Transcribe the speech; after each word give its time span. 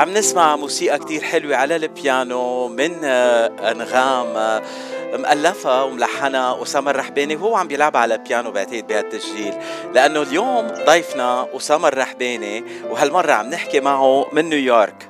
عم 0.00 0.14
نسمع 0.14 0.56
موسيقى 0.56 0.98
كتير 0.98 1.22
حلوة 1.22 1.56
على 1.56 1.76
البيانو 1.76 2.68
من 2.68 3.04
آه، 3.04 3.70
أنغام 3.70 4.36
آه، 4.36 4.62
مؤلفة 5.12 5.84
وملحنة 5.84 6.62
أسامة 6.62 6.90
الرحباني 6.90 7.36
وهو 7.36 7.56
عم 7.56 7.68
بيلعب 7.68 7.96
على 7.96 8.18
بيانو 8.18 8.50
بعتقد 8.50 8.86
بهالتسجيل. 8.86 9.54
لأنه 9.94 10.22
اليوم 10.22 10.66
ضيفنا 10.86 11.46
أسامة 11.56 11.88
الرحباني 11.88 12.64
وهالمرة 12.90 13.32
عم 13.32 13.50
نحكي 13.50 13.80
معه 13.80 14.26
من 14.32 14.48
نيويورك. 14.48 15.09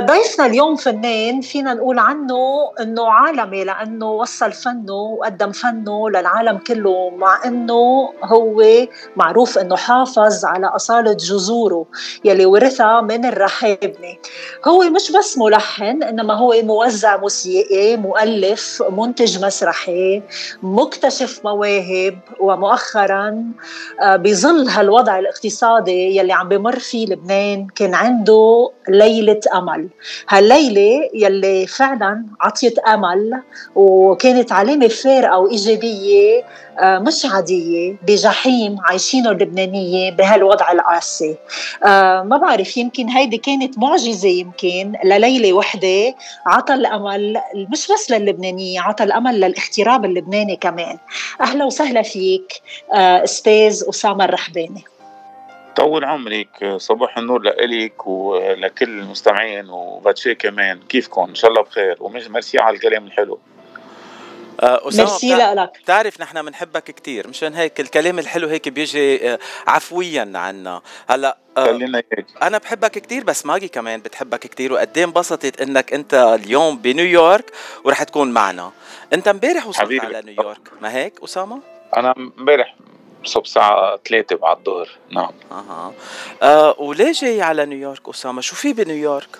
ضيفنا 0.00 0.46
اليوم 0.46 0.76
فنان 0.76 1.40
فينا 1.40 1.74
نقول 1.74 1.98
عنه 1.98 2.36
إنه 2.80 3.08
عالمي 3.08 3.64
لأنه 3.64 4.10
وصل 4.10 4.52
فنه 4.52 4.92
وقدم 4.92 5.52
فنه 5.52 6.10
للعالم 6.10 6.58
كله 6.58 7.10
مع 7.10 7.40
إنه 7.44 8.12
هو 8.24 8.62
معروف 9.16 9.58
إنه 9.58 9.76
حافظ 9.76 10.44
على 10.44 10.66
أصالة 10.66 11.12
جذوره 11.12 11.86
يلي 12.24 12.46
ورثها 12.46 13.00
من 13.00 13.24
الرحابنة. 13.24 14.16
هو 14.64 14.80
مش 14.82 15.12
بس 15.12 15.38
ملحن 15.38 16.02
إنما 16.02 16.34
هو 16.34 16.54
موزع 16.62 17.16
موسيقي 17.16 17.96
مؤلف 17.96 18.82
منتج 18.90 19.44
مسرحي 19.44 20.22
مكتشف 20.62 21.40
مواهب 21.44 22.18
ومؤخرا 22.40 23.44
آه، 24.02 24.16
بظل 24.16 24.68
هالوضع 24.68 25.18
الاقتصادي 25.18 26.16
يلي 26.16 26.32
عم 26.32 26.48
بمر 26.48 26.78
فيه 26.78 27.06
لبنان 27.06 27.66
كان 27.66 27.94
عنده 27.94 28.70
ليلة 28.88 29.40
أمل. 29.54 29.88
هالليلة 30.28 31.08
يلي 31.14 31.66
فعلا 31.66 32.24
عطيت 32.40 32.78
أمل 32.78 33.42
وكانت 33.74 34.52
علامة 34.52 34.88
فارقه 34.88 35.38
وايجابيه 35.38 36.44
آه، 36.80 36.98
مش 36.98 37.26
عادية 37.26 37.96
بجحيم 38.06 38.76
عايشينه 38.80 39.30
اللبنانية 39.30 40.10
بهالوضع 40.10 40.72
القاسي. 40.72 41.36
آه، 41.84 42.22
ما 42.22 42.36
بعرف 42.36 42.76
يمكن 42.76 43.08
هيدي 43.08 43.36
كانت 43.38 43.78
معجزة 43.78 44.28
يمكن 44.28 44.92
لليلة 45.04 45.52
وحدة 45.52 46.14
عطى 46.46 46.74
الأمل 46.74 47.40
مش 47.72 47.88
بس 47.92 48.10
للبنانية 48.10 48.80
عطى 48.80 49.04
الأمل 49.04 49.34
للاغتراب 49.34 50.04
اللبناني 50.04 50.56
كمان. 50.56 50.98
أهلا 51.40 51.64
وسهلا 51.64 52.02
فيك 52.02 52.52
آه، 52.94 53.24
أستاذ 53.24 53.82
أسامة 53.88 54.24
الرحباني. 54.24 54.84
طول 55.76 56.04
عمرك 56.04 56.74
صباح 56.76 57.18
النور 57.18 57.42
لإلك 57.42 58.06
ولكل 58.06 58.88
المستمعين 58.88 59.70
وباتشي 59.70 60.34
كمان. 60.34 60.80
كيفكم؟ 60.88 61.28
إن 61.28 61.34
شاء 61.34 61.50
الله 61.50 61.62
بخير. 61.62 61.96
وميرسي 62.00 62.58
على 62.58 62.76
الكلام 62.76 63.06
الحلو. 63.06 63.38
آه، 64.60 64.88
أسامة 64.88 65.10
ميرسي 65.10 65.34
لك 65.34 65.78
بتعرف 65.82 66.20
نحن 66.20 66.42
بنحبك 66.42 66.84
كثير 66.84 67.28
مشان 67.28 67.54
هيك 67.54 67.80
الكلام 67.80 68.18
الحلو 68.18 68.48
هيك 68.48 68.68
بيجي 68.68 69.32
آه، 69.32 69.38
عفويا 69.66 70.32
عنا. 70.34 70.82
هلأ 71.08 71.38
آه، 71.56 72.02
أنا 72.42 72.58
بحبك 72.58 72.90
كثير 72.90 73.24
بس 73.24 73.46
ماجي 73.46 73.68
كمان 73.68 74.00
بتحبك 74.00 74.38
كثير 74.38 74.72
وقد 74.72 74.98
إيه 74.98 75.04
انبسطت 75.04 75.60
إنك 75.60 75.92
أنت 75.92 76.14
اليوم 76.14 76.78
بنيويورك 76.78 77.52
ورح 77.84 78.02
تكون 78.02 78.30
معنا. 78.30 78.72
أنت 79.12 79.28
امبارح 79.28 79.66
وصلت 79.66 79.82
حبيبي. 79.82 80.06
على 80.06 80.22
نيويورك 80.24 80.68
ما 80.80 80.94
هيك 80.96 81.14
أسامة؟ 81.24 81.60
أنا 81.96 82.14
امبارح 82.38 82.76
صوب 83.24 83.44
الساعة 83.44 84.00
3 84.08 84.36
بعد 84.36 84.56
الظهر. 84.58 84.88
نعم. 85.10 85.32
أها. 85.50 85.92
آه 86.42 86.74
وليه 86.78 87.12
جاي 87.12 87.42
على 87.42 87.66
نيويورك 87.66 88.08
أسامة؟ 88.08 88.40
شو 88.40 88.56
في 88.56 88.72
بنيويورك؟ 88.72 89.38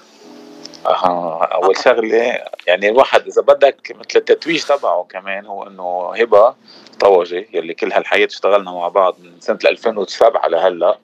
أها. 0.86 1.48
أول 1.52 1.78
شغلة 1.78 2.38
يعني 2.66 2.88
الواحد 2.88 3.26
إذا 3.26 3.42
بدك 3.42 3.96
مثل 3.98 4.18
التتويج 4.18 4.62
تبعه 4.62 5.06
كمان 5.10 5.46
هو 5.46 5.66
إنه 5.66 6.12
هبة 6.16 6.54
طوجي 7.00 7.48
يلي 7.52 7.74
كل 7.74 7.92
هالحياة 7.92 8.26
اشتغلنا 8.26 8.70
مع 8.70 8.88
بعض 8.88 9.16
من 9.22 9.40
سنة 9.40 9.58
2007 9.64 10.48
لهلا 10.48 10.98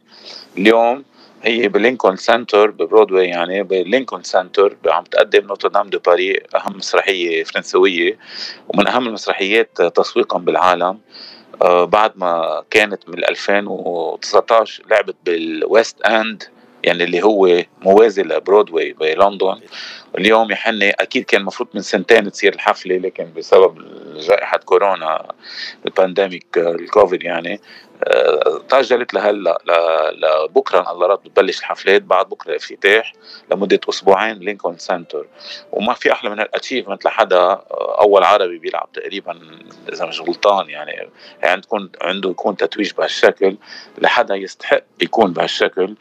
اليوم 0.59 1.05
هي 1.43 1.69
بلينكولن 1.69 2.17
سنتر 2.17 2.71
ببرودواي 2.71 3.29
يعني 3.29 3.63
بلينكولن 3.63 4.23
سنتر 4.23 4.77
عم 4.87 5.05
تقدم 5.05 5.47
نوتردام 5.47 5.91
دو 5.91 5.99
باري 5.99 6.43
أهم 6.55 6.77
مسرحية 6.77 7.45
فرنسوية 7.45 8.19
ومن 8.69 8.89
أهم 8.89 9.07
المسرحيات 9.07 9.83
تسويقا 9.83 10.39
بالعالم. 10.39 10.99
بعد 11.65 12.13
ما 12.17 12.63
كانت 12.71 13.09
من 13.09 13.25
2019 13.25 14.85
لعبت 14.91 15.17
بالويست 15.25 16.03
أند 16.03 16.45
يعني 16.89 17.05
اللي 17.05 17.23
هو 17.23 17.65
موازي 17.83 18.23
لبرودواي 18.23 18.93
بلندن 18.93 19.61
اليوم 20.19 20.51
يعني 20.51 20.91
أكيد 20.91 21.25
كان 21.25 21.41
المفروض 21.41 21.69
من 21.75 21.81
سنتين 21.81 22.31
تصير 22.33 22.55
الحفلة 22.55 22.97
لكن 22.97 23.33
بسبب 23.37 23.85
جائحة 24.17 24.59
كورونا 24.59 25.33
ال 25.87 25.94
pandemic 25.94 26.47
الكوفيد 26.59 27.23
يعني 27.23 27.61
تأجلت 28.69 29.15
لهلا 29.15 29.59
لبكرة 30.13 30.93
الله 30.93 31.07
رد 31.07 31.19
بتبلش 31.19 31.59
الحفلات 31.59 32.03
بعد 32.03 32.29
بكرة 32.29 32.51
الافتتاح 32.51 33.13
لمدة 33.53 33.81
أسبوعين 33.89 34.39
لينكولن 34.39 34.79
سنتر. 34.79 35.27
وما 35.73 35.95
في 35.95 36.13
أحلى 36.13 36.31
من 36.31 36.39
هال 36.39 36.49
achievement 36.49 37.05
لحدا 37.05 37.61
أول 38.01 38.25
عربي 38.25 38.59
بيلعب 38.59 38.89
تقريبا 38.93 39.41
إذا 39.93 40.07
مش 40.07 40.21
غلطان 40.21 40.71
يعني 40.71 41.09
يعني 41.43 41.61
تكون 41.61 41.91
عنده 42.03 42.31
يكون 42.31 42.57
تتويج 42.57 42.93
بهالشكل 42.93 43.57
لحدا 43.99 44.35
يستحق 44.35 44.83
يكون 45.03 45.33
بهالشكل 45.33 45.95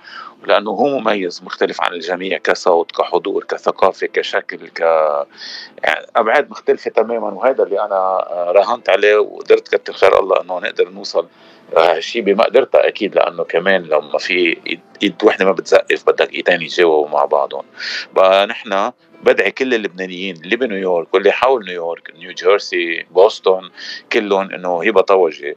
لأنه 0.45 0.71
هو 0.77 0.99
مميز 0.99 1.41
مختلف 1.43 1.81
عن 1.81 1.93
الجميع 1.93 2.37
كصوت 2.37 2.91
كحضور 2.91 3.43
كثقافة 3.43 4.07
كشكل 4.07 4.67
ك 4.67 4.79
يعني 5.83 6.05
أبعاد 6.15 6.49
مختلفة 6.49 6.91
تماما 6.91 7.27
وهذا 7.27 7.63
اللي 7.63 7.81
أنا 7.81 8.17
راهنت 8.51 8.89
عليه 8.89 9.17
وقدرت 9.17 9.75
كتر 9.75 9.93
خير 9.93 10.19
الله 10.19 10.41
إنه 10.41 10.59
نقدر 10.59 10.89
نوصل 10.89 11.27
شيء 11.99 12.21
بمقدرتها 12.21 12.87
أكيد 12.87 13.15
لأنه 13.15 13.43
كمان 13.43 13.83
لو 13.83 14.01
ما 14.01 14.17
في 14.17 14.57
إيد 15.03 15.13
وحدة 15.23 15.45
ما 15.45 15.51
بتزقف 15.51 16.03
بدك 16.07 16.33
ايدين 16.33 16.61
يتجاوبوا 16.61 17.09
مع 17.09 17.25
بعضهم. 17.25 17.63
بقى 18.13 18.47
نحن 18.47 18.91
بدعي 19.23 19.51
كل 19.51 19.73
اللبنانيين 19.73 20.35
اللي 20.35 20.55
بنيويورك 20.55 21.13
واللي 21.13 21.31
حول 21.31 21.65
نيويورك 21.65 22.11
نيو 22.15 22.31
جيرسي 22.31 23.05
بوسطن 23.11 23.69
كلهم 24.13 24.53
إنه 24.53 24.83
هبه 24.83 25.01
طوجي 25.01 25.55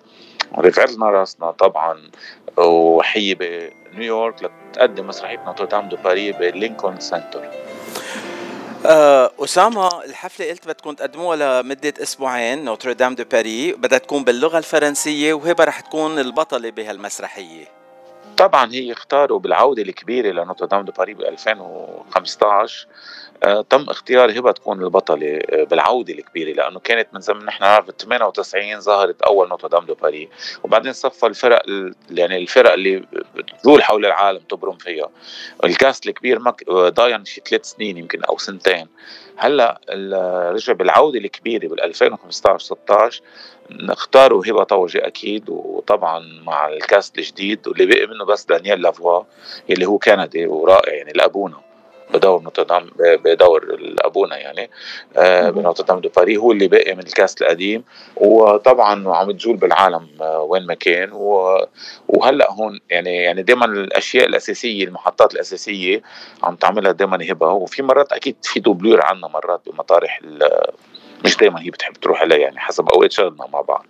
رفعت 0.58 0.92
لنا 0.92 1.10
راسنا 1.10 1.50
طبعا 1.50 2.10
وحية 2.58 3.34
بنيويورك 3.34 4.34
لتقدم 4.42 5.06
مسرحيه 5.06 5.44
نوتردام 5.46 5.88
دو 5.88 5.96
باري 5.96 6.32
بلينكولن 6.32 7.00
سنتر. 7.00 7.50
أه 8.86 9.30
أسامة 9.38 10.04
الحفلة 10.04 10.50
قلت 10.50 10.68
بدكم 10.68 10.92
تقدموها 10.92 11.62
لمدة 11.62 11.94
أسبوعين 12.02 12.64
نوتردام 12.64 13.14
دو 13.14 13.24
باري 13.32 13.72
بدها 13.72 13.98
تكون 13.98 14.24
باللغة 14.24 14.58
الفرنسية 14.58 15.32
وهبة 15.32 15.64
رح 15.64 15.80
تكون 15.80 16.18
البطلة 16.18 16.70
بهالمسرحية. 16.70 17.79
طبعا 18.40 18.72
هي 18.72 18.92
اختاروا 18.92 19.38
بالعودة 19.38 19.82
الكبيرة 19.82 20.30
لنوتردام 20.30 20.84
دو 20.84 20.92
باري 20.92 21.14
ب 21.14 21.20
2015 21.20 22.86
آه، 23.42 23.62
تم 23.70 23.86
اختيار 23.88 24.38
هبة 24.38 24.52
تكون 24.52 24.82
البطلة 24.82 25.40
آه، 25.50 25.64
بالعودة 25.64 26.14
الكبيرة 26.14 26.52
لأنه 26.52 26.80
كانت 26.80 27.08
من 27.12 27.20
زمان 27.20 27.44
نحن 27.44 27.62
نعرف 27.62 27.90
98 27.90 28.80
ظهرت 28.80 29.22
أول 29.22 29.48
نوتردام 29.48 29.86
دو 29.86 29.94
باري 29.94 30.28
وبعدين 30.64 30.92
صفى 30.92 31.26
الفرق 31.26 31.62
يعني 32.10 32.36
الفرق 32.36 32.72
اللي 32.72 33.04
بتزول 33.34 33.82
حول 33.82 34.06
العالم 34.06 34.38
تبرم 34.38 34.76
فيها. 34.76 35.10
ال 35.64 35.73
cast 35.73 36.06
الكبير 36.06 36.38
مك... 36.38 36.70
ضاين 36.70 37.24
شي 37.24 37.40
ثلاث 37.50 37.64
سنين 37.64 37.96
يمكن 37.96 38.24
أو 38.24 38.38
سنتين. 38.38 38.86
هلأ 39.36 39.80
رجع 40.54 40.72
بالعودة 40.72 41.18
الكبيرة 41.18 41.68
بال 41.68 41.82
2015 41.82 42.58
16 42.58 43.22
اختاروا 43.90 44.46
هبه 44.46 44.62
طوجي 44.62 45.06
أكيد 45.06 45.44
وطبعا 45.48 46.42
مع 46.46 46.68
ال 46.68 46.78
cast 46.78 47.18
الجديد 47.18 47.68
واللي 47.68 47.86
بقي 47.86 48.06
منه 48.06 48.24
بس 48.24 48.44
دانيال 48.44 48.82
لافوا 48.82 49.22
اللي 49.70 49.86
هو 49.86 49.98
كندي 49.98 50.46
ورائع 50.46 50.94
يعني 50.94 51.12
لأبونا 51.12 51.70
بدور 52.14 52.42
نوتردام 52.42 52.90
بدور 52.98 53.78
ابونا 54.00 54.38
يعني 54.38 54.70
آه، 55.16 55.50
بنوتردام 55.50 56.00
دو 56.00 56.08
باري 56.16 56.36
هو 56.36 56.52
اللي 56.52 56.68
باقي 56.68 56.94
من 56.94 57.02
ال 57.02 57.10
cast 57.10 57.42
القديم. 57.42 57.84
وطبعا 58.16 59.16
عم 59.16 59.30
تجول 59.30 59.56
بالعالم 59.56 60.08
آه، 60.20 60.42
وين 60.42 60.66
ما 60.66 60.74
كان. 60.74 61.10
وهلأ 62.08 62.52
هون 62.52 62.80
يعني 62.90 63.16
يعني 63.16 63.42
دائما 63.42 63.64
الأشياء 63.64 64.26
الأساسية 64.26 64.84
المحطات 64.84 65.34
الأساسية 65.34 66.02
عم 66.42 66.56
تعملها 66.56 66.92
دائما 66.92 67.18
هبة. 67.30 67.48
وفي 67.48 67.82
مرات 67.82 68.12
أكيد 68.12 68.36
في 68.42 68.60
doublure 68.60 69.00
عنا 69.06 69.28
مرات 69.28 69.60
بمطارح 69.66 70.20
مش 71.24 71.36
دائما 71.36 71.60
هي 71.62 71.70
بتحب 71.70 71.92
تروح 71.92 72.20
عليها 72.20 72.38
يعني 72.38 72.60
حسب 72.60 72.88
اوقات 72.88 73.12
شغلنا 73.12 73.46
مع 73.46 73.60
بعض. 73.60 73.86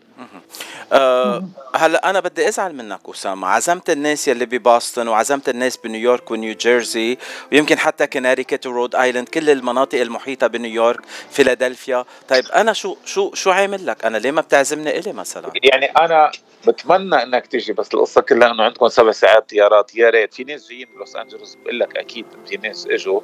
أه 0.93 1.45
هلا 1.75 2.11
أنا 2.11 2.21
بدي 2.21 2.49
أزعل 2.49 2.75
منك 2.75 3.01
أسامة. 3.09 3.49
عزمت 3.49 3.91
الناس 3.91 4.29
يلي 4.29 4.47
ب 4.47 4.54
Boston 4.54 4.99
وعزمت 4.99 5.49
الناس 5.49 5.77
بنيويورك 5.77 6.31
ونيو 6.31 6.55
جيرسي 6.55 7.19
ويمكن 7.53 7.79
حتى 7.79 8.07
كونيتيكت 8.07 8.67
ورود 8.67 8.95
آيلاند 8.95 9.29
كل 9.29 9.51
المناطق 9.51 10.01
المحيطة 10.01 10.47
بنيويورك 10.47 11.01
فيلادلفيا. 11.31 12.05
طيب 12.29 12.45
أنا 12.47 12.73
شو 12.73 12.97
شو 13.05 13.35
شو 13.35 13.51
عامل 13.51 13.87
لك؟ 13.87 14.05
أنا 14.05 14.19
ليه 14.19 14.31
ما 14.31 14.41
بتعزمني 14.41 14.99
إلي 14.99 15.13
مثلا؟ 15.13 15.53
يعني 15.63 15.87
أنا 15.87 16.31
بتمنى 16.69 17.23
إنك 17.23 17.47
تيجي 17.47 17.73
بس 17.73 17.95
القصة 17.95 18.21
كلها 18.21 18.51
إنه 18.51 18.63
عندكم 18.63 18.89
سبع 18.89 19.13
ساعات 19.13 19.51
طيارات. 19.51 19.95
يا 19.95 20.11
ريت. 20.11 20.35
في 20.35 20.45
ناس 20.45 20.69
جايين 20.69 20.89
بلوس 20.97 21.17
أنجلوس 21.17 21.55
بقول 21.55 21.79
لك 21.79 21.97
أكيد 21.97 22.27
في 22.49 22.57
ناس 22.57 22.87
إجوا 22.91 23.21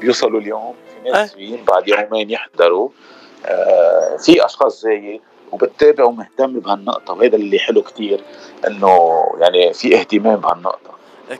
بيوصلوا 0.00 0.40
اليوم 0.40 0.74
في 0.88 1.10
ناس 1.10 1.32
أه؟ 1.32 1.36
جايين 1.36 1.64
بعد 1.64 1.88
يومين 1.88 2.30
يحضروا. 2.30 2.88
آه 2.88 3.23
في 4.24 4.44
أشخاص 4.44 4.84
جايين 4.84 5.20
وبتابع 5.52 6.04
ومهتم 6.04 6.60
بهالنقطة 6.60 7.12
وهذا 7.12 7.36
اللي 7.36 7.58
حلو 7.58 7.82
كتير 7.82 8.20
إنه 8.66 9.24
يعني 9.38 9.72
في 9.72 9.98
اهتمام 9.98 10.36
بهالنقطة. 10.36 10.94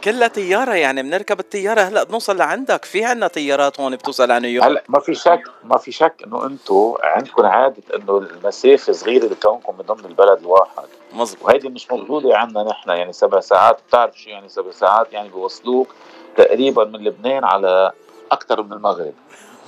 كلها 0.05 0.29
طيارة 0.29 0.75
يعني 0.75 1.03
بنركب 1.03 1.41
الطيارة. 1.41 1.81
هلأ 1.81 2.05
بنوصل 2.05 2.37
لعندك؟ 2.37 2.85
في 2.85 3.05
عنا 3.05 3.27
طيارات 3.27 3.81
هون 3.81 3.97
بتوصل 3.97 4.31
على 4.31 4.41
نيويورك 4.41 4.67
هلأ 4.67 4.83
ما 4.89 5.01
في 5.01 5.15
شك 5.15 5.43
ما 5.65 5.79
في 5.79 5.93
شك 5.93 6.15
إنه 6.27 6.47
أنتم 6.47 6.95
عندكم 7.03 7.47
عادة 7.47 7.83
إنه 7.95 8.19
المسافة 8.19 8.93
صغيرة 8.93 9.25
لكونكم 9.25 9.75
من 9.79 9.85
ضمن 9.85 10.05
البلد 10.05 10.39
الواحد. 10.39 10.89
مظبوط. 11.12 11.45
وهيدي 11.45 11.69
مش 11.69 11.91
موجودة 11.91 12.37
عندنا 12.37 12.65
نحن 12.65 12.91
يعني 12.91 13.12
سبع 13.12 13.41
ساعات. 13.41 13.79
بتعرف 13.89 14.21
شو 14.21 14.31
يعني 14.31 14.49
سبع 14.49 14.71
ساعات؟ 14.71 15.12
يعني 15.12 15.29
بيوصلوك 15.29 15.89
تقريبا 16.37 16.85
من 16.85 17.05
لبنان 17.05 17.45
على 17.45 17.93
أكثر 18.33 18.62
من 18.62 18.73
المغرب. 18.73 19.15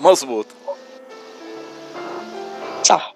مظبوط. 0.01 0.47
صح 2.89 3.16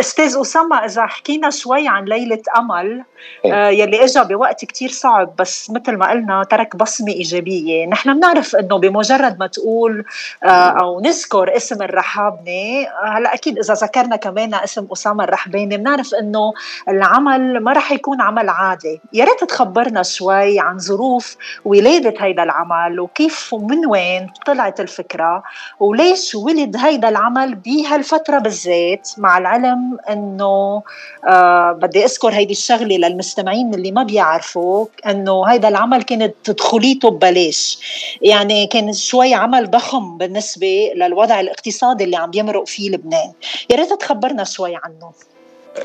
أستاذ 0.00 0.36
أسامة 0.40 0.84
إذا 0.84 1.06
حكينا 1.06 1.50
شوي 1.50 1.88
عن 1.88 2.04
ليلة 2.04 2.42
أمل 2.58 3.04
إيه. 3.44 3.54
آه، 3.54 3.68
يلي 3.68 4.04
اجى 4.04 4.20
بوقت 4.20 4.64
كتير 4.64 4.88
صعب 4.88 5.36
بس 5.38 5.70
مثل 5.70 5.96
ما 5.96 6.10
قلنا 6.10 6.44
ترك 6.44 6.76
بصمة 6.76 7.12
إيجابية، 7.12 7.86
نحن 7.86 8.14
بنعرف 8.14 8.56
إنه 8.56 8.78
بمجرد 8.78 9.38
ما 9.38 9.46
تقول 9.46 10.04
آه، 10.44 10.46
أو 10.46 11.00
نذكر 11.00 11.56
اسم 11.56 11.82
الرحابني 11.82 12.86
هلأ 13.04 13.34
أكيد 13.34 13.58
إذا 13.58 13.74
ذكرنا 13.74 14.16
كمان 14.16 14.54
اسم 14.54 14.86
أسامة 14.92 15.24
الرحباني 15.24 15.76
بنعرف 15.76 16.14
إنه 16.14 16.52
العمل 16.88 17.60
ما 17.60 17.72
رح 17.72 17.92
يكون 17.92 18.20
عمل 18.20 18.48
عادي، 18.48 19.00
يا 19.12 19.24
ريت 19.24 19.44
تخبرنا 19.44 20.02
شوي 20.02 20.60
عن 20.60 20.78
ظروف 20.78 21.36
ولادة 21.64 22.14
هيدا 22.18 22.42
العمل 22.42 23.00
وكيف 23.00 23.52
ومن 23.52 23.86
وين 23.86 24.30
طلعت 24.46 24.80
الفكرة 24.80 25.42
وليش 25.80 26.34
ولد 26.34 26.76
هيدا 26.76 27.08
العمل 27.08 27.54
بهالفترة 27.54 28.38
بالذات؟ 28.38 28.91
مع 29.18 29.38
العلم 29.38 29.98
إنه 30.10 30.82
آه 31.28 31.72
بدي 31.72 32.04
أذكر 32.04 32.28
هيدي 32.28 32.52
الشغلة 32.52 32.96
للمستمعين 32.96 33.74
اللي 33.74 33.92
ما 33.92 34.02
بيعرفوا 34.02 34.86
إنه 35.06 35.44
هيدا 35.44 35.68
العمل 35.68 36.02
كانت 36.02 36.34
تدخليته 36.44 37.10
ببلاش 37.10 37.78
يعني 38.22 38.66
كان 38.66 38.92
شوي 38.92 39.34
عمل 39.34 39.70
ضخم 39.70 40.18
بالنسبة 40.18 40.92
للوضع 40.96 41.40
الاقتصادي 41.40 42.04
اللي 42.04 42.16
عم 42.16 42.30
يمرق 42.34 42.66
فيه 42.66 42.90
لبنان. 42.90 43.32
يا 43.70 43.76
ريت 43.76 43.92
تخبرنا 43.92 44.44
شوي 44.44 44.76
عنه. 44.76 45.12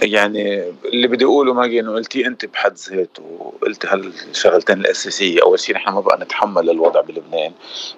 يعني 0.01 0.63
اللي 0.85 1.07
بدي 1.07 1.25
أقوله 1.25 1.53
ماجي 1.53 1.79
انه 1.79 1.93
قلتي 1.93 2.27
أنت 2.27 2.45
بحد 2.45 2.77
ذاته 2.77 3.53
قلت 3.61 3.85
هالشغلتين 3.85 4.79
الأساسية؟ 4.79 5.41
أول 5.41 5.59
شيء 5.59 5.75
نحن 5.75 5.89
ما 5.93 6.01
بقى 6.01 6.19
نتحمل 6.21 6.69
الوضع 6.69 7.01
بلبنان. 7.01 7.51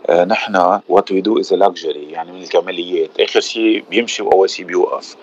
آه 0.09 0.25
نحن 0.25 0.79
what 0.89 1.11
we 1.11 1.21
do 1.21 1.39
is 1.39 1.53
يعني 1.85 2.31
من 2.31 2.43
الكماليات 2.43 3.09
آخر 3.19 3.39
شيء 3.39 3.83
بيمشي 3.89 4.23
وأول 4.23 4.49
شيء 4.49 4.65
بيوقف. 4.65 5.15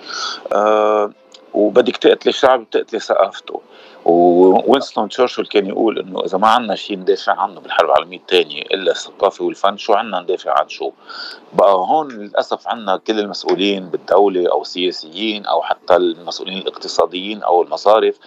آه 0.52 1.12
وبدك 1.56 1.97
تقتلي 1.97 2.31
الشعب 2.31 2.61
بتقتلي 2.64 3.00
ثقافته. 3.00 3.61
ووينستون 4.05 5.08
تشرشل 5.08 5.47
كان 5.47 5.67
يقول 5.67 5.99
إنه 5.99 6.25
إذا 6.25 6.38
ما 6.38 6.49
عندنا 6.49 6.75
شيء 6.75 6.99
ندافع 6.99 7.32
عنه 7.41 7.61
بالحرب 7.61 7.88
العالمية 7.88 8.19
الثانية 8.19 8.62
إلا 8.62 8.91
الثقافة 8.91 9.44
والفن 9.44 9.76
شو 9.76 9.93
عندنا 9.93 10.20
ندافع 10.20 10.58
عن 10.61 10.69
شو؟ 10.69 10.91
بقى 11.53 11.75
هون 11.75 12.08
للأسف 12.08 12.69
عندنا 12.69 12.97
كل 12.97 13.20
المسؤولين 13.20 13.88
بالدولة 13.88 14.50
أو 14.53 14.62
السياسيين 14.62 15.47
أو 15.47 15.62
حتى 15.62 15.97
المسؤولين 15.97 16.58
الاقتصاديين 16.58 17.43
أو 17.43 17.62
المصارف 17.62 18.19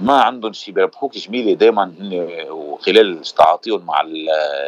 ما 0.00 0.20
عندهم 0.22 0.52
شيء 0.52 0.74
بيربحوك 0.74 1.18
جميلة 1.18 1.52
دائما 1.54 1.92
وخلال 2.50 3.22
تعاطيهم 3.22 3.86
مع 3.86 4.00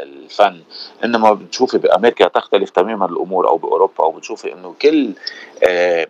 الفن. 0.03 0.61
إنما 1.05 1.33
بتشوفي 1.33 1.79
بأمريكا 1.79 2.29
تختلف 2.29 2.71
تماما 2.71 3.07
الأمور 3.07 3.49
أو 3.49 3.57
بأوروبا 3.57 4.05
أو 4.05 4.13
بتشوفي 4.13 4.53
إنه 4.53 4.75
كل 4.83 5.13
آه 5.65 6.07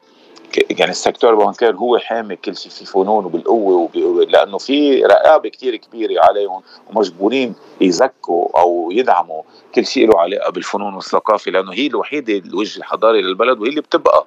يعني 0.71 0.91
السيكتور 0.91 1.31
البنكير 1.31 1.77
هو 1.77 1.99
حامي 1.99 2.37
كل 2.37 2.57
شيء 2.57 2.73
في 2.73 2.85
فنون 2.85 3.25
وبالقوه 3.25 3.91
لأنه 4.29 4.59
في 4.59 5.03
رقابة 5.03 5.49
كثير 5.49 5.77
كبيرة 5.77 6.25
عليهم 6.25 6.63
ومجبورين 6.91 7.55
يزكوا 7.81 8.61
أو 8.61 8.91
يدعموا 8.93 9.43
كل 9.75 9.87
شيء 9.87 10.09
له 10.09 10.21
علاقة 10.21 10.51
بالفنون 10.51 10.95
والثقافة 10.95 11.51
لأنه 11.51 11.73
هي 11.73 11.87
الوحيدة 11.87 12.39
الوجه 12.39 12.79
الحضاري 12.79 13.23
للبلد 13.23 13.61
وهي 13.61 13.71
اللي 13.71 13.81
بتبقى. 13.81 14.27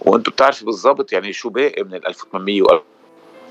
وأنتم 0.00 0.32
بتعرفوا 0.32 0.66
بالضبط 0.66 1.12
يعني 1.12 1.32
شو 1.32 1.48
باقي 1.48 1.82
من 1.82 1.94
ال 1.94 2.06
1800 2.06 2.62
و 2.62 2.66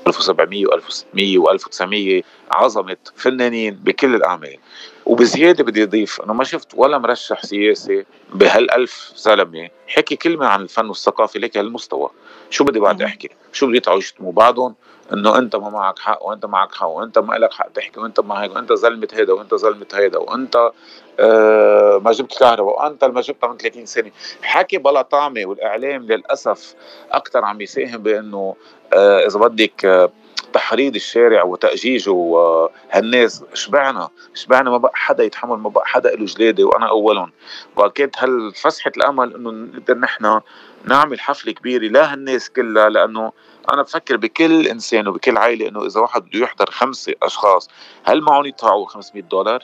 1700 0.07 0.66
و1600 0.66 1.40
و1900 1.40 2.24
عظمة 2.52 2.98
فنانين 3.16 3.75
بكل 3.75 4.16
الأعمال. 4.16 4.57
وبزيادة 5.06 5.63
بدي 5.63 5.84
أضيف 5.84 6.22
إنه 6.22 6.34
ما 6.34 6.44
شفت 6.44 6.68
ولا 6.75 6.98
مرشح 6.98 7.46
سياسي 7.46 8.06
بهالألف 8.34 9.12
زلمه 9.16 9.69
حكي 9.88 10.16
كلمة 10.16 10.46
عن 10.46 10.62
الفن 10.62 10.86
والثقافة 10.86 11.40
ليك 11.40 11.57
هالمستوى. 11.57 12.10
شو 12.56 12.63
بدي 12.63 12.80
بعد 12.80 13.02
أحكي؟ 13.02 13.30
شو 13.54 13.68
بدي 13.68 13.78
يطلعوا 13.78 14.00
يشتموا 14.00 14.31
بعضهم 14.31 14.75
إنه 15.13 15.38
أنت 15.38 15.56
ما 15.56 15.69
معك 15.69 16.00
حق 16.00 16.25
وأنت 16.25 16.46
معك 16.46 16.75
حق 16.75 16.88
وأنت 16.88 17.19
ما 17.19 17.34
لك 17.34 17.54
حق 17.54 17.69
تحكي 17.69 18.00
وأنت 18.00 18.19
ما 18.19 18.44
هيك 18.44 18.56
وأنت 18.56 18.74
زلمة 18.74 19.07
هيدا 19.13 19.34
وأنت 19.34 19.56
زلمة 19.56 19.86
هيدا 19.94 20.19
وأنت 20.19 20.72
آه 21.19 22.02
ما 22.06 22.12
جبت 22.12 22.40
كهرباء 22.40 22.80
وأنت 22.80 23.06
ما 23.06 23.22
جبتها 23.22 23.48
من 23.48 23.57
30 23.57 23.86
سنة. 23.86 24.12
حكي 24.42 24.78
بلا 24.78 25.02
طعمه 25.02 25.46
والإعلام 25.46 26.04
للأسف 26.04 26.75
أكثر 27.12 27.46
عم 27.46 27.62
يساهم 27.62 27.98
بإنه 27.98 28.56
آه 28.94 29.25
إذا 29.25 29.40
بدك 29.40 29.86
آه 29.86 30.10
تحريض 30.56 30.96
الشارع 30.96 31.44
وتأجيجه 31.44 32.12
وهالناس 32.12 33.44
شبعنا 33.54 34.10
شبعنا 34.34 34.69
ما 34.69 34.78
بقى 34.78 34.92
حدا 34.96 35.24
يتحمل 35.24 35.57
ما 35.57 35.69
بقى 35.69 35.88
حدا 35.88 36.16
له 36.16 36.25
جلادة 36.25 36.63
وأنا 36.63 36.90
أولهم 36.90 37.31
واكيد 37.75 38.10
هالفسحة 38.18 38.92
الأمل 38.98 39.36
إنه 39.36 39.52
نقدر 39.52 39.98
نحن 39.98 40.42
نعمل 40.86 41.19
حفلة 41.19 41.54
كبيرة 41.54 41.88
لهالناس 41.88 42.50
كلها 42.50 42.90
لأنه 42.90 43.31
أنا 43.74 43.81
بفكر 43.81 44.18
بكل 44.18 44.68
إنسان 44.68 45.07
وبكل 45.07 45.38
عائلة 45.38 45.68
إنه 45.68 45.86
إذا 45.86 46.00
واحد 46.02 46.22
بده 46.25 46.40
يحضر 46.40 46.72
خمسة 46.72 47.13
أشخاص 47.24 47.69
هل 48.04 48.22
معهم 48.22 48.46
يدفعوا 48.46 48.86
500 48.88 49.24
دولار؟ 49.24 49.63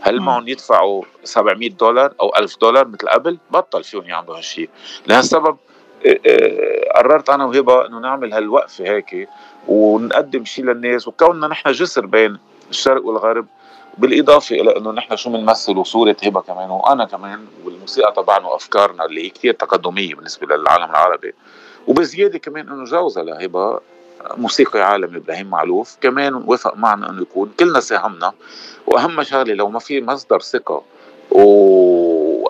هل 0.00 0.20
معهم 0.20 0.48
يدفعوا 0.48 1.04
700 1.24 1.70
دولار 1.70 2.14
أو 2.20 2.32
1000 2.36 2.56
دولار 2.60 2.88
مثل 2.88 3.08
قبل؟ 3.08 3.38
بطل 3.50 3.84
فيهم 3.84 4.04
يعملوا 4.04 4.36
هالشيء، 4.36 4.70
لهالسبب 5.06 5.56
قررت 6.96 7.30
أنا 7.30 7.44
وهبة 7.44 7.86
إنه 7.86 7.98
نعمل 7.98 8.32
هالوقفة 8.34 8.84
هيك 8.84 9.28
ونقدم 9.68 10.44
شيء 10.44 10.64
للناس 10.64 11.08
وكوننا 11.08 11.48
نحن 11.48 11.72
جسر 11.72 12.06
بين 12.06 12.38
الشرق 12.70 13.04
والغرب 13.06 13.46
بالإضافة 13.98 14.56
إلى 14.60 14.76
إنه 14.76 14.92
نحن 14.92 15.16
شو 15.16 15.30
بنمثل 15.30 15.76
وصورة 15.76 16.16
هبة 16.24 16.40
كمان 16.40 16.70
وأنا 16.70 17.04
كمان 17.04 17.46
والموسيقى 17.64 18.12
تبعنا 18.16 18.46
وأفكارنا 18.48 19.04
اللي 19.04 19.24
هي 19.24 19.28
كثير 19.30 19.54
تقدمية 19.54 20.14
بالنسبة 20.14 20.56
للعالم 20.56 20.90
العربي. 20.90 21.34
وبزيادة 21.86 22.38
كمان 22.38 22.68
إنه 22.68 22.84
جوزها 22.84 23.22
لهبة 23.22 23.80
موسيقي 24.36 24.80
عالمي 24.80 25.16
إبراهيم 25.16 25.50
معلوف 25.50 25.96
كمان 26.00 26.34
وافق 26.34 26.76
معنا 26.76 27.10
إنه 27.10 27.22
يكون 27.22 27.52
كلنا 27.60 27.80
ساهمنا 27.80 28.32
وأهم 28.86 29.22
شغلة 29.22 29.54
لو 29.54 29.68
ما 29.68 29.78
في 29.78 30.00
مصدر 30.00 30.40
ثقة 30.40 30.82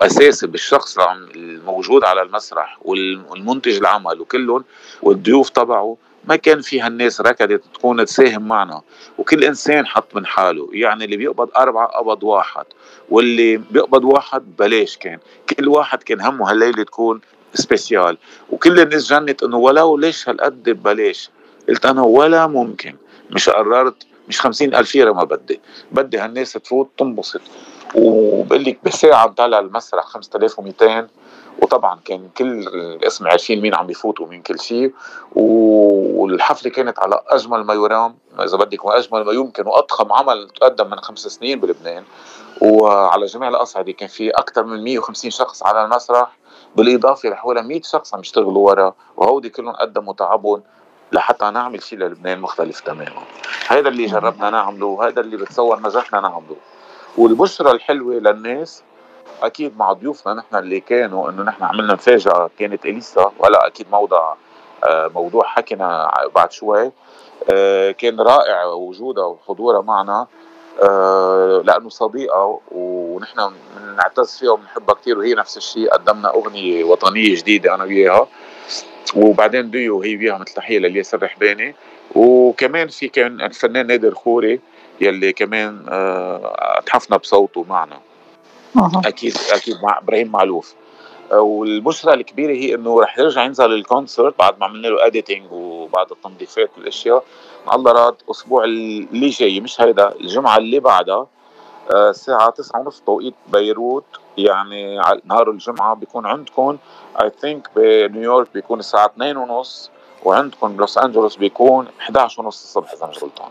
واساسي 0.03 0.47
بالشخص 0.47 0.97
الموجود 0.99 2.03
على 2.03 2.21
المسرح 2.21 2.77
والمنتج 2.81 3.77
العمل 3.77 4.21
وكلهم 4.21 4.63
والضيوف 5.01 5.49
تبعه 5.49 5.97
ما 6.25 6.35
كان 6.35 6.61
في 6.61 6.81
هالناس 6.81 7.21
ركضت 7.21 7.63
تكون 7.73 8.05
تساهم 8.05 8.47
معنا. 8.47 8.81
وكل 9.17 9.43
إنسان 9.43 9.85
حط 9.85 10.15
من 10.15 10.25
حاله. 10.25 10.69
يعني 10.71 11.05
اللي 11.05 11.17
بيقبض 11.17 11.49
أربعة 11.57 11.87
قبض 11.87 12.23
واحد. 12.23 12.65
واللي 13.09 13.57
بيقبض 13.57 14.03
واحد 14.03 14.55
بلاش 14.59 14.97
كان. 14.97 15.19
كل 15.49 15.67
واحد 15.67 16.03
كان 16.03 16.21
همه 16.21 16.51
هالليلة 16.51 16.83
تكون 16.83 17.21
سبيسيال 17.53 18.17
وكل 18.49 18.79
الناس 18.79 19.13
جنت 19.13 19.43
إنه 19.43 19.57
ولو 19.57 19.97
ليش 19.97 20.29
هالقد 20.29 20.69
ببلاش؟ 20.69 21.29
قلت 21.69 21.85
أنا 21.85 22.01
ولا 22.01 22.47
ممكن. 22.47 22.95
مش 23.31 23.49
قررت. 23.49 24.05
مش 24.27 24.41
خمسين 24.41 24.75
ألف 24.75 24.95
ليرة 24.95 25.11
ما 25.11 25.23
بدي. 25.23 25.59
بدي 25.91 26.17
هالناس 26.17 26.53
تفوت 26.53 26.89
تنبسط. 26.97 27.41
وبقول 27.95 28.63
لك 28.63 28.79
بساعة 28.83 29.27
طالع 29.27 29.59
المسرح 29.59 30.05
5200 30.05 31.07
وطبعا 31.61 31.99
كان 32.05 32.29
كل 32.37 32.67
الاسم 32.67 33.27
عارفين 33.27 33.61
مين 33.61 33.75
عم 33.75 33.87
بيفوت 33.87 34.21
ومين 34.21 34.41
كل 34.41 34.59
شيء 34.59 34.93
والحفلة 35.35 36.71
كانت 36.71 36.99
على 36.99 37.21
أجمل 37.27 37.63
ما 37.63 37.73
يرام 37.73 38.15
إذا 38.39 38.57
بدك 38.57 38.85
واجمل 38.85 39.25
ما 39.25 39.31
يمكن 39.31 39.67
وأضخم 39.67 40.13
عمل 40.13 40.49
تقدم 40.49 40.89
من 40.89 40.99
خمس 40.99 41.19
سنين 41.19 41.59
بلبنان. 41.59 42.03
وعلى 42.61 43.25
جميع 43.25 43.49
الأصعدة 43.49 43.91
كان 43.91 44.09
في 44.09 44.29
أكثر 44.29 44.63
من 44.63 44.83
150 44.83 45.31
شخص 45.31 45.63
على 45.63 45.85
المسرح 45.85 46.37
بالإضافة 46.75 47.29
لحوالي 47.29 47.61
100 47.61 47.81
شخص 47.81 48.13
عم 48.13 48.19
يشتغلوا 48.19 48.69
ورا 48.69 48.93
وهودي 49.17 49.49
كلهم 49.49 49.73
قدموا 49.73 50.13
تعبهم 50.13 50.63
لحتى 51.11 51.49
نعمل 51.49 51.83
شيء 51.83 51.99
للبنان 51.99 52.39
مختلف 52.39 52.79
تماما. 52.79 53.21
هذا 53.67 53.89
اللي 53.89 54.05
جربنا 54.05 54.49
نعمله 54.49 54.85
وهذا 54.85 55.21
اللي 55.21 55.37
بتصور 55.37 55.79
نجحنا 55.79 56.19
نعمله. 56.19 56.55
والبشرة 57.17 57.71
الحلوة 57.71 58.15
للناس 58.15 58.83
أكيد 59.43 59.77
مع 59.77 59.93
ضيوفنا 59.93 60.33
نحن 60.33 60.55
اللي 60.55 60.79
كانوا 60.79 61.29
إنه 61.29 61.43
نحن 61.43 61.63
عملنا 61.63 61.93
مفاجأة 61.93 62.49
كانت 62.59 62.85
إليسا 62.85 63.31
ولا 63.39 63.67
أكيد 63.67 63.87
موضع 63.91 64.33
آه، 64.83 65.11
موضوع 65.15 65.43
حكينا 65.43 66.11
بعد 66.35 66.51
شوي 66.51 66.91
آه، 67.51 67.91
كان 67.91 68.19
رائع 68.19 68.65
وجودها 68.65 69.25
وحضورها 69.25 69.81
معنا 69.81 70.27
آه، 70.81 71.63
لأنه 71.65 71.89
صديقة 71.89 72.59
ونحن 72.71 73.51
بنعتز 73.77 74.37
فيها 74.37 74.51
وبنحبها 74.51 74.95
كثير 74.95 75.17
وهي 75.17 75.33
نفس 75.33 75.57
الشيء 75.57 75.89
قدمنا 75.89 76.33
أغنية 76.33 76.83
وطنية 76.83 77.35
جديدة 77.35 77.75
أنا 77.75 77.83
وياها 77.83 78.27
وبعدين 79.15 79.71
ديو 79.71 79.97
وهي 79.97 80.15
وياها 80.17 80.37
مثل 80.37 80.53
تحيه 80.53 80.79
للياس 80.79 81.13
الرحباني 81.13 81.75
وكمان 82.15 82.87
في 82.87 83.07
كان 83.07 83.41
الفنان 83.41 83.87
نادر 83.87 84.13
خوري 84.15 84.59
يلي 85.03 85.33
كمان 85.33 85.85
آه، 85.89 86.55
اتحفنا 86.77 87.17
بصوته 87.17 87.65
معنا. 87.69 87.99
أكيد 89.05 89.37
أكيد 89.53 89.75
مع 89.83 89.97
إبراهيم 89.97 90.27
معلوف. 90.31 90.73
آه، 91.31 91.39
والبشرى 91.39 92.13
الكبيرة 92.13 92.51
هي 92.53 92.75
إنه 92.75 93.01
رح 93.01 93.19
يرجع 93.19 93.43
ينزل 93.43 93.73
ال 93.73 93.81
concert 93.81 94.39
بعد 94.39 94.59
ما 94.59 94.65
عملنا 94.65 94.87
له 94.87 95.05
editing 95.05 95.51
وبعد 95.51 96.11
التنظيفات 96.11 96.69
والأشياء. 96.77 97.23
الله 97.73 97.91
راد 97.91 98.15
الأسبوع 98.25 98.63
اللي 98.63 99.29
جاي 99.29 99.59
مش 99.59 99.81
هيدا 99.81 100.15
الجمعة 100.15 100.57
اللي 100.57 100.79
بعدها 100.79 101.27
آه، 101.93 102.09
الساعة 102.09 102.49
تسعة 102.49 102.79
ونص 102.79 103.01
توقيت 103.05 103.33
بيروت. 103.47 104.05
يعني 104.37 105.01
نهار 105.25 105.49
الجمعة 105.49 105.93
بيكون 105.95 106.25
عندكم 106.25 106.77
اي 107.21 107.31
ثينك 107.41 107.69
بنيويورك 107.75 108.47
بيكون 108.53 108.79
الساعة 108.79 109.05
2 109.05 109.37
ونص 109.37 109.89
وعندكم 110.23 110.75
بلوس 110.75 110.97
أنجلوس 110.97 111.35
بيكون 111.35 111.87
11 112.01 112.41
ونص 112.41 112.63
الصبح 112.63 112.91
إذا 112.91 113.07
مش 113.07 113.23
غلطان. 113.23 113.49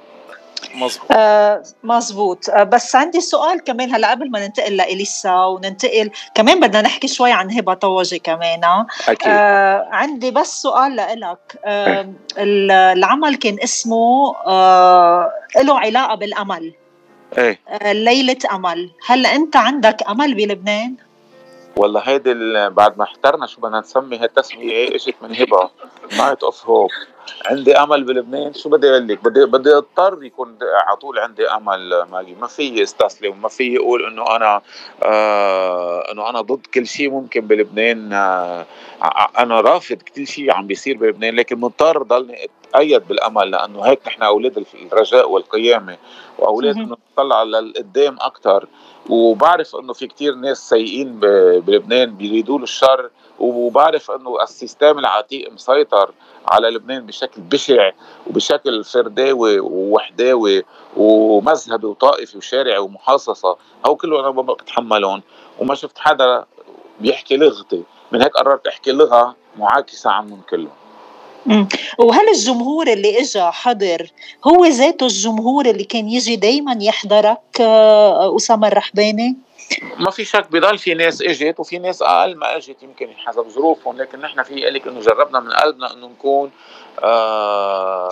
مظبوط. 0.75 1.07
آه 1.13 1.63
مظبوط. 1.83 2.51
آه 2.51 2.63
بس 2.63 2.97
عندي 2.97 3.21
سؤال 3.21 3.65
كمان 3.65 3.95
هلا 3.95 4.11
قبل 4.11 4.31
ما 4.31 4.47
ننتقل 4.47 4.77
لإليسا 4.77 5.45
وننتقل 5.45 6.11
كمان 6.35 6.61
بدنا 6.61 6.83
نحكي 6.83 7.09
شوي 7.09 7.33
عن 7.33 7.51
هبه 7.51 7.75
طوجي 7.75 8.19
كمان 8.19 8.65
آه. 8.65 8.87
أكيد. 9.09 9.29
آه 9.29 9.89
عندي 9.93 10.31
بس 10.31 10.63
سؤال 10.63 10.97
لإلك. 10.97 11.57
آه 11.65 12.09
العمل 12.39 13.35
كان 13.37 13.57
اسمه 13.65 14.35
آه 14.47 15.33
له 15.63 15.79
علاقة 15.79 16.15
بالأمل. 16.15 16.75
إيه. 17.39 17.61
آه 17.69 17.93
ليلة 17.93 18.39
أمل. 18.53 18.91
هلا 19.07 19.35
أنت 19.35 19.57
عندك 19.57 19.97
أمل 20.09 20.35
بلبنان؟ 20.35 20.97
والله 21.77 22.01
هيدي 22.01 22.35
بعد 22.69 22.99
ما 22.99 23.05
احترنا 23.05 23.47
شو 23.47 23.61
بدنا 23.61 23.81
نسمي 23.81 24.19
هالتسمية 24.19 24.95
إجت 24.95 25.15
من 25.23 25.37
هبه 25.37 25.71
Night 26.19 26.43
of 26.43 26.67
Hope 26.67 26.91
عندي 27.47 27.77
أمل 27.77 28.05
بلبنان. 28.05 28.55
شو 28.55 28.69
بدي 28.69 28.91
أقول 28.91 29.09
لك؟ 29.09 29.25
بدي 29.25 29.45
بدي 29.45 29.77
أضطر 29.77 30.25
يكون 30.25 30.59
على 30.63 30.97
طول 30.97 31.19
عندي 31.19 31.49
أمل 31.49 32.03
ماجي 32.13 32.35
ما 32.35 32.47
في 32.47 32.83
استسلم 32.83 33.33
وما 33.33 33.49
في 33.49 33.79
أقول 33.79 34.07
إنه 34.07 34.37
أنا 34.37 34.63
آه 35.03 36.13
إنه 36.13 36.31
أنا 36.31 36.41
ضد 36.41 36.67
كل 36.75 36.87
شيء 36.87 37.11
ممكن 37.11 37.41
بلبنان. 37.41 38.13
آه 38.13 38.67
أنا 39.39 39.61
رافض 39.61 39.97
كل 39.97 40.27
شيء 40.27 40.53
عم 40.53 40.67
بيصير 40.67 40.97
بلبنان 40.97 41.37
لكن 41.37 41.61
مضطر 41.61 42.03
ضلني 42.03 42.45
اتأيد 42.73 43.09
بالأمل 43.09 43.51
لأنه 43.51 43.83
هيك 43.83 44.07
نحن 44.07 44.23
أولاد 44.23 44.65
الرجاء 44.93 45.31
والقيامة 45.31 45.97
وأولاد 46.39 46.77
إنه 46.77 46.97
نطلع 47.19 47.43
للقدام 47.43 48.17
أكثر 48.21 48.69
وبعرف 49.09 49.77
إنه 49.77 49.93
في 49.93 50.07
كتير 50.07 50.35
ناس 50.35 50.69
سيئين 50.69 51.21
بلبنان 51.61 52.15
بيريدوا 52.15 52.59
له 52.59 52.65
الشر 52.65 53.11
وبعرف 53.39 54.11
إنه 54.11 54.43
السيستم 54.43 54.99
العتيق 54.99 55.53
مسيطر 55.53 56.11
على 56.49 56.71
لبنان 56.71 57.07
بشكل 57.07 57.41
بشع 57.41 57.91
وبشكل 58.27 58.85
فرداوي 58.85 59.61
ووحداوي 59.61 60.63
ومذهبي 60.97 61.87
وطائفي 61.87 62.39
وشارعي 62.39 62.79
ومحاصصة. 62.79 63.57
هو 63.87 63.97
كله 63.97 64.21
أنا 64.21 64.31
ما 64.31 64.43
بتحملهم. 64.43 65.23
وما 65.59 65.75
شفت 65.75 65.99
حدا 65.99 66.45
بيحكي 67.01 67.37
لغتي. 67.37 67.83
من 68.13 68.23
هيك 68.23 68.33
قررت 68.37 68.67
أحكي 68.67 68.93
لغة 68.93 69.37
معاكسة 69.59 70.11
عنهم 70.11 70.41
كلهم. 70.51 70.82
وهل 71.99 72.29
الجمهور 72.29 72.87
اللي 72.89 73.21
اجى 73.21 73.43
حضر 73.43 74.11
هو 74.45 74.65
ذاته 74.65 75.07
الجمهور 75.07 75.67
اللي 75.67 75.85
كان 75.85 76.09
يجي 76.09 76.37
دايما 76.37 76.79
يحضرك 76.81 77.61
آه، 77.61 78.37
أسامة 78.37 78.69
الرحباني؟ 78.69 79.37
ما 79.99 80.11
في 80.11 80.25
شك 80.25 80.53
بضل 80.53 80.79
في 80.79 80.95
ناس 80.95 81.23
إجت 81.23 81.61
وفي 81.61 81.79
ناس 81.79 82.03
أقل 82.03 82.37
ما 82.37 82.57
إجت 82.57 82.83
يمكن 82.83 83.09
حسب 83.17 83.49
ظروفهم 83.49 83.97
لكن 83.97 84.21
نحن 84.21 84.43
في 84.43 84.55
لك 84.55 84.87
إنه 84.87 85.01
جربنا 85.01 85.41
من 85.41 85.53
قلبنا 85.53 85.93
إنه 85.93 86.07
نكون 86.07 86.51
آه 87.05 88.09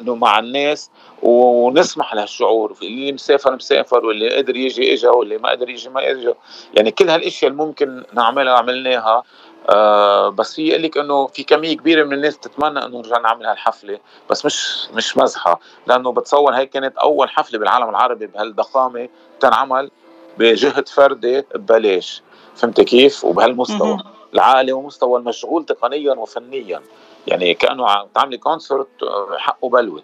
إنه 0.00 0.14
مع 0.14 0.38
الناس 0.38 0.90
ونسمح 1.22 2.14
لهالشعور 2.14 2.76
اللي 2.82 3.12
مسافر 3.12 3.54
مسافر 3.54 4.06
واللي 4.06 4.36
قدر 4.36 4.56
يجي 4.56 4.94
اجى 4.94 5.06
واللي 5.06 5.38
ما 5.38 5.50
قدر 5.50 5.68
يجي 5.68 5.88
ما 5.88 6.10
اجى 6.10 6.32
يعني 6.74 6.90
كل 6.90 7.10
هالأشياء 7.10 7.50
اللي 7.50 7.62
ممكن 7.64 8.04
نعملها 8.12 8.54
عملناها 8.54 9.22
آه 9.68 10.28
بس 10.28 10.54
في 10.54 10.68
يقول 10.68 10.82
لك 10.82 10.98
إنه 10.98 11.26
في 11.26 11.42
كمية 11.44 11.76
كبيرة 11.76 12.04
من 12.04 12.12
الناس 12.12 12.38
تتمنى 12.38 12.84
إنه 12.84 12.98
نرجع 12.98 13.18
نعمل 13.18 13.46
هالحفلة 13.46 13.98
بس 14.30 14.44
مش 14.44 14.88
مش 14.94 15.16
مزحة 15.16 15.60
لأنه 15.86 16.12
بتصور 16.12 16.54
هي 16.54 16.66
كانت 16.66 16.96
أول 16.96 17.30
حفلة 17.30 17.58
بالعالم 17.58 17.88
العربي 17.88 18.26
بهالضخامة 18.26 19.08
تنعمل 19.40 19.90
بجهد 20.38 20.88
فردي 20.88 21.44
ببلاش 21.54 22.22
فهمت 22.56 22.80
كيف؟ 22.80 23.24
وبهالمستوى 23.24 23.98
العالي 24.34 24.72
ومستوى 24.72 25.18
المشغول 25.18 25.64
تقنيا 25.64 26.12
وفنيا 26.14 26.82
يعني 27.26 27.54
كأنه 27.54 27.88
عم 27.90 28.06
تعملي 28.14 28.38
كونسرت 28.38 29.02
آه، 29.02 29.36
حقه 29.38 29.68
بلوه 29.68 30.02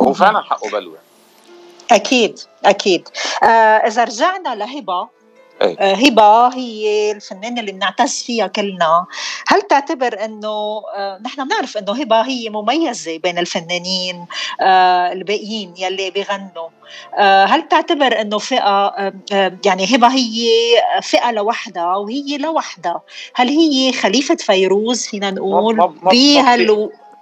هو 0.00 0.12
فعلا 0.12 0.42
حقه 0.42 0.70
بلوه 0.70 0.98
أكيد 1.92 2.40
أكيد. 2.64 3.08
آه 3.42 3.46
إذا 3.86 4.04
رجعنا 4.04 4.54
لهبة 4.54 5.08
هبه 5.80 6.48
هي 6.48 7.12
الفنانة 7.12 7.60
اللي 7.60 7.72
بنعتز 7.72 8.22
فيها 8.22 8.46
كلنا. 8.46 9.06
هل 9.46 9.62
تعتبر 9.62 10.24
إنه 10.24 10.82
آه، 10.96 11.20
نحن 11.24 11.48
بنعرف 11.48 11.76
إنه 11.76 11.92
هبه 11.92 12.20
هي 12.20 12.50
مميزة 12.50 13.18
بين 13.18 13.38
الفنانين 13.38 14.26
آه، 14.60 15.12
الباقيين 15.12 15.74
يلي 15.78 16.10
بيغنوا 16.10 16.68
هل 17.46 17.68
تعتبر 17.68 18.20
إنه 18.20 18.38
فئة 18.38 18.94
يعني 19.64 19.96
هبه 19.96 20.08
هي 20.08 20.48
فئة 21.02 21.30
لوحدها 21.30 21.96
وهي 21.96 22.36
لوحدها؟ 22.38 23.00
هل 23.34 23.48
هي 23.48 23.92
خليفة 23.92 24.34
فيروز 24.34 25.06
فينا 25.06 25.30
نقول 25.30 25.76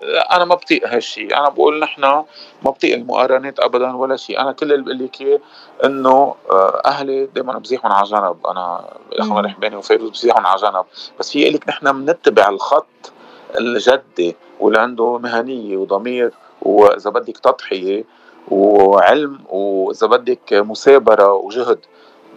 بهال 0.02 0.16
أنا 0.32 0.44
ما 0.44 0.54
بطيق 0.54 0.88
هالشيء 0.88 1.36
أنا 1.36 1.48
بقول 1.48 1.78
نحن 1.78 2.02
ما 2.02 2.24
بطيق 2.64 2.94
المقارنات 2.94 3.60
ابدا 3.60 3.96
ولا 3.96 4.16
شيء 4.16 4.40
أنا 4.40 4.52
كل 4.52 4.72
اللي 4.72 4.84
بقول 4.84 4.98
لك 5.04 5.40
إنه 5.84 6.34
آه، 6.50 6.82
أهلي 6.86 7.26
دائما 7.26 7.58
بزيحهم 7.58 7.92
على 7.92 8.08
جنب. 8.08 8.46
أنا 8.46 8.84
الاخوان 9.12 9.38
الرحباني 9.38 9.76
وفيروز 9.76 10.10
بزيحهم 10.10 10.46
على 10.46 10.60
جنب. 10.60 10.84
بس 11.20 11.30
في 11.30 11.50
لك 11.50 11.68
نحن 11.68 12.04
بنتبع 12.04 12.48
الخط 12.48 13.12
الجدي 13.58 14.36
واللي 14.60 14.80
عنده 14.80 15.18
مهنية 15.18 15.76
وضمير 15.76 16.32
وإذا 16.62 17.10
بدك 17.10 17.38
تضحية 17.38 18.04
وعلم 18.48 19.38
وإذا 19.48 20.06
بدك 20.06 20.52
مثابره 20.52 21.32
وجهد 21.32 21.78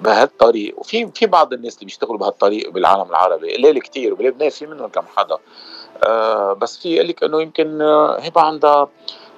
بهالطريق. 0.01 0.79
وفي 0.79 1.11
في 1.15 1.25
بعض 1.25 1.53
الناس 1.53 1.75
اللي 1.75 1.85
بيشتغلوا 1.85 2.17
بهالطريق 2.17 2.69
بالعالم 2.69 3.09
العربي 3.09 3.55
قليل 3.55 3.79
كثير 3.79 4.13
وبلبنان 4.13 4.49
في 4.49 4.65
منهم 4.65 4.87
كم 4.87 5.03
حدا. 5.15 5.37
بس 6.53 6.77
في 6.77 7.03
لك 7.03 7.23
إنه 7.23 7.41
يمكن 7.41 7.81
آه، 7.81 8.19
هبه 8.19 8.41
عندها 8.41 8.87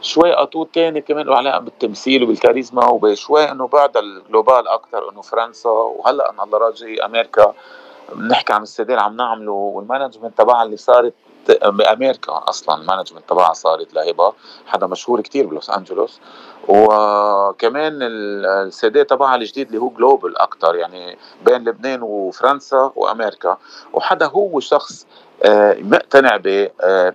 شوي 0.02 0.44
اتوت 0.44 0.74
تاني 0.74 1.02
كمان 1.02 1.26
له 1.26 1.36
علاقه 1.36 1.60
بالتمثيل 1.60 2.24
وبالكاريزما 2.24 2.86
وبشوي 2.86 3.52
إنه 3.52 3.68
بعد 3.68 3.98
الجلوبال 3.98 4.68
أكثر 4.68 5.10
إنه 5.10 5.22
فرنسا 5.22 5.70
وهلأ 5.70 6.30
أنا 6.30 6.44
الله 6.44 6.58
راجي 6.58 7.06
أمريكا. 7.06 7.54
بنحكي 8.16 8.54
عن 8.54 8.62
السيدات 8.64 9.00
عم 9.00 9.18
نعمله 9.18 9.52
والمانجمنت 9.52 10.38
تبعها 10.38 10.64
اللي 10.64 10.78
صارت 10.78 11.14
بأمريكا 11.48 12.44
أصلا 12.50 12.82
المانجمنت 12.82 13.30
تبعها 13.30 13.54
صارت 13.54 13.94
لهبه 13.94 14.34
حدا 14.66 14.88
مشهور 14.88 15.22
كتير 15.22 15.48
بلوس 15.48 15.70
أنجلوس. 15.70 16.20
وكمان 16.68 18.00
السيدي 18.02 19.04
تبعها 19.04 19.36
الجديد 19.36 19.68
اللي 19.68 19.78
هو 19.78 19.90
جلوبال 19.90 20.38
أكثر 20.38 20.76
يعني 20.76 21.18
بين 21.46 21.64
لبنان 21.64 22.02
وفرنسا 22.02 22.92
وأمريكا. 22.96 23.58
وحدا 23.94 24.26
هو 24.26 24.60
شخص 24.60 25.06
آه، 25.06 25.26
مقتنع 25.82 26.38
ب 26.38 26.67
آه، 26.82 27.13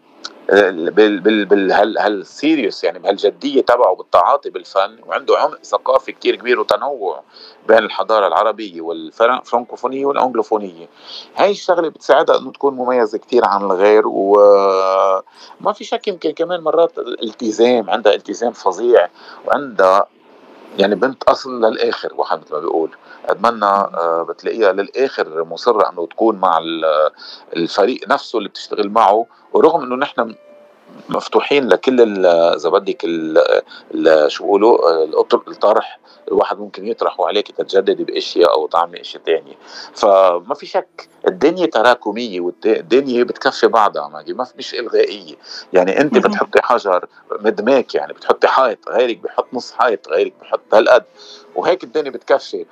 بهالسيريوس 1.51 2.85
يعني 2.85 2.99
بهالجدية 2.99 3.63
تبعه 3.63 3.95
بالتعاطي 3.95 4.51
بالفن 4.51 4.99
وعنده 5.07 5.39
عمق 5.39 5.63
ثقافي 5.63 6.13
كتير 6.13 6.37
كبير 6.37 6.61
وتنوع 6.61 7.23
بين 7.69 7.79
الحضارة 7.79 8.27
العربية 8.27 8.81
والفرنكوفونيه 8.81 10.07
والأنجلوفونية. 10.07 10.89
هاي 11.37 11.51
الشغلة 11.51 11.89
بتساعدها 11.89 12.39
إنه 12.39 12.53
تكون 12.53 12.75
مميزة 12.75 13.19
كتير 13.19 13.45
عن 13.45 13.63
الغير 13.63 14.03
وما 14.07 15.73
في 15.75 15.85
شك 15.85 16.09
يمكن 16.09 16.31
كمان 16.31 16.61
مرات 16.61 16.99
الالتزام 16.99 17.91
عندها 17.91 18.15
التزام 18.15 18.53
فظيع 18.53 19.09
وعندها 19.47 20.07
يعني 20.79 20.95
بنت 20.95 21.25
أصل 21.25 21.65
للآخر 21.65 22.13
واحد 22.15 22.41
مثل 22.41 22.55
ما 22.55 22.61
بيقول. 22.61 22.91
أتمنى 23.27 23.65
آه، 23.65 24.27
بتلاقيها 24.29 24.73
للآخر 24.73 25.45
مصرة 25.45 25.91
إنه 25.91 26.07
تكون 26.07 26.37
مع 26.37 26.59
الفريق 27.57 28.09
نفسه 28.09 28.39
اللي 28.39 28.49
بتشتغل 28.49 28.89
معه 28.91 29.27
ورغم 29.53 29.83
إنه 29.83 29.97
نحن 29.97 30.35
مفتوحين 31.09 31.69
لكل 31.69 32.27
إذا 32.27 32.69
بدك 32.69 33.07
شو 34.27 34.45
بيقولوا 34.45 35.05
الطرح 35.49 35.99
الواحد 36.29 36.59
ممكن 36.59 36.87
يطرحوا 36.87 37.27
عليك 37.27 37.51
تتجددي 37.51 38.05
بإشياء 38.05 38.55
أو 38.55 38.67
تعملي 38.67 39.01
اشياء 39.01 39.23
تانية 39.23 39.55
فما 39.95 40.55
في 40.55 40.67
شك 40.67 41.09
الدنيا 41.29 41.67
تراكمية 41.67 42.41
والدنيا 42.41 43.25
بتكفي 43.25 43.67
بعضها 43.67 44.09
ما 44.09 44.47
مش 44.57 44.75
إلغائية. 44.75 45.35
يعني 45.73 46.01
أنت 46.01 46.19
بتحطي 46.19 46.63
حجر 46.63 47.07
مدماك 47.41 47.95
يعني 47.95 48.13
بتحطي 48.13 48.47
حائط 48.47 48.89
غيرك 48.89 49.19
بحط 49.19 49.47
نص 49.53 49.73
حائط 49.73 50.09
غيرك 50.09 50.33
بحط 50.41 50.75
هالقد. 50.75 51.05
وهيك 51.55 51.85
الدنيا 51.85 52.11
بتكفي. 52.11 52.67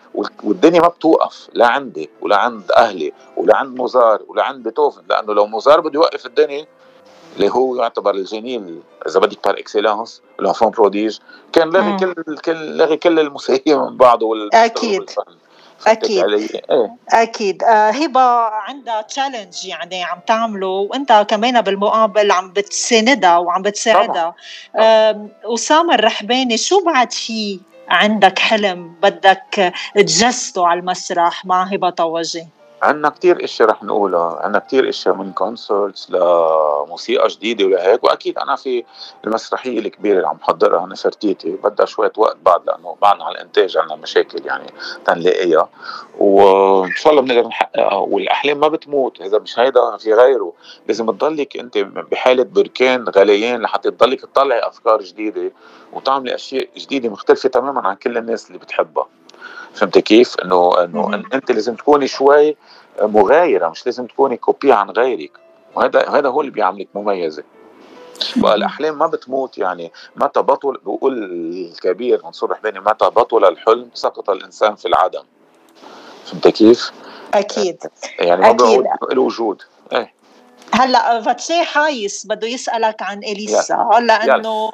والدنيا 0.44 0.80
ما 0.80 0.88
بتوقف 0.88 1.48
لا 1.52 1.66
عندي 1.66 2.10
ولا 2.20 2.36
عند 2.36 2.72
أهلي 2.72 3.12
ولا 3.36 3.56
عند 3.56 3.76
موزار 3.76 4.22
ولا 4.28 4.42
عند 4.42 4.64
بيتوفن 4.64 5.02
لأنه 5.08 5.34
لو 5.34 5.46
موزار 5.46 5.80
بده 5.80 5.94
يوقف 5.94 6.26
الدنيا 6.26 6.66
اللي 7.36 7.48
هو 7.50 7.76
يعتبر 7.76 8.14
ال 8.14 8.25
génie 8.25 8.82
إذا 9.06 9.20
بدك 9.20 9.44
par 9.44 9.58
excellence 9.58 10.22
l'enfant 10.38 10.70
prodige 10.70 11.18
كان 11.52 11.70
لغي 11.70 11.96
كل 11.96 12.38
كل 12.38 12.76
لغي 12.76 12.96
كل 12.96 13.18
الموسيقى 13.20 13.74
من 13.74 13.96
بعضه 13.96 14.34
أكيد. 14.54 15.10
أكيد. 15.86 16.24
إيه. 16.70 16.96
أكيد. 17.08 17.64
آه 17.64 17.90
هبة 17.90 18.20
عندها 18.40 19.02
challenge 19.02 19.64
يعني 19.64 20.04
عم 20.04 20.18
تعمله 20.26 20.66
وأنت 20.66 21.26
كمان 21.28 21.60
بالمقابل 21.60 22.32
عم 22.32 22.52
بتساندها 22.52 23.38
وعم 23.38 23.62
بتساعدها. 23.62 24.34
آه 24.76 25.26
أسامة 25.44 25.94
الرحباني 25.94 26.56
شو 26.56 26.84
بعد 26.84 27.12
في 27.12 27.60
عندك 27.88 28.38
حلم 28.38 28.94
بدك 29.02 29.72
تجسده 29.94 30.66
على 30.66 30.80
المسرح 30.80 31.44
مع 31.44 31.62
هبة 31.62 31.90
طوجي 31.90 32.46
عندنا 32.82 33.08
كتير 33.08 33.44
اشياء 33.44 33.68
رح 33.68 33.82
نقولها 33.82 34.38
عندنا 34.42 34.58
كتير 34.58 34.88
اشياء 34.88 35.14
من 35.14 35.32
كونسرتس 35.32 36.10
لموسيقى 36.10 37.28
جديدة 37.28 37.64
ولهيك. 37.64 38.04
وأكيد 38.04 38.38
أنا 38.38 38.56
في 38.56 38.84
المسرحية 39.24 39.78
الكبيرة 39.78 40.16
اللي 40.16 40.28
عم 40.28 40.38
حضرها 40.42 40.86
نفرتيتي 40.86 41.50
بدها 41.50 41.86
شوية 41.86 42.12
وقت 42.16 42.36
بعد 42.42 42.66
لأنه 42.66 42.96
بعدنا 43.02 43.24
على 43.24 43.34
الإنتاج 43.34 43.76
عندنا 43.76 43.96
مشاكل 43.96 44.46
يعني 44.46 44.66
تنلاقيها. 45.04 45.68
وإن 46.18 46.92
شاء 46.96 47.12
الله 47.12 47.22
بنقدر 47.22 47.48
نحققها. 47.48 47.94
والأحلام 47.94 48.60
ما 48.60 48.68
بتموت. 48.68 49.20
إذا 49.20 49.38
مش 49.38 49.58
هيدا 49.58 49.96
في 49.96 50.14
غيره. 50.14 50.52
لازم 50.88 51.06
تضلك 51.10 51.56
أنت 51.56 51.78
بحالة 51.78 52.42
بركان 52.42 53.04
غليان 53.08 53.62
لحتى 53.62 53.90
تضلك 53.90 54.20
تطلعي 54.20 54.60
أفكار 54.60 55.02
جديدة 55.02 55.52
وتعملي 55.92 56.34
أشياء 56.34 56.68
جديدة 56.76 57.08
مختلفة 57.08 57.48
تماما 57.48 57.88
عن 57.88 57.96
كل 57.96 58.18
الناس 58.18 58.46
اللي 58.48 58.58
بتحبها. 58.58 59.06
فهمت 59.74 59.98
كيف؟ 59.98 60.36
إنه 60.44 60.84
إنه 60.84 61.14
أنت 61.34 61.52
لازم 61.52 61.74
تكوني 61.74 62.08
شوي 62.08 62.56
مغايرة 63.00 63.68
مش 63.68 63.86
لازم 63.86 64.06
تكوني 64.06 64.36
كوبي 64.36 64.72
عن 64.72 64.90
غيرك. 64.90 65.32
وهذا 65.74 66.08
هذا 66.08 66.28
هو 66.28 66.40
اللي 66.40 66.52
بيعملك 66.52 66.88
مميزة. 66.94 67.42
والأحلام 68.42 68.98
ما 68.98 69.06
بتموت 69.06 69.58
يعني 69.58 69.92
متى 70.16 70.42
بطل 70.42 70.78
بقول 70.84 71.24
الكبير 71.24 72.20
منصور 72.24 72.50
رحباني 72.50 72.80
متى 72.80 73.04
بطل 73.04 73.44
الحلم 73.44 73.90
سقط 73.94 74.30
الإنسان 74.30 74.74
في 74.74 74.88
العدم. 74.88 75.22
فهمت 76.24 76.48
كيف؟ 76.48 76.92
أكيد. 77.34 77.78
يعني 78.18 78.40
ما 78.40 78.52
بيعود 78.52 78.86
له 79.12 79.22
وجود 79.22 79.62
إيه. 79.92 80.19
هلا 80.74 81.22
فاتشي 81.22 81.64
حايس 81.64 82.26
بده 82.26 82.48
يسألك 82.48 83.02
عن 83.02 83.18
إليسا 83.18 83.88
هلا 83.92 84.24
إنه 84.36 84.70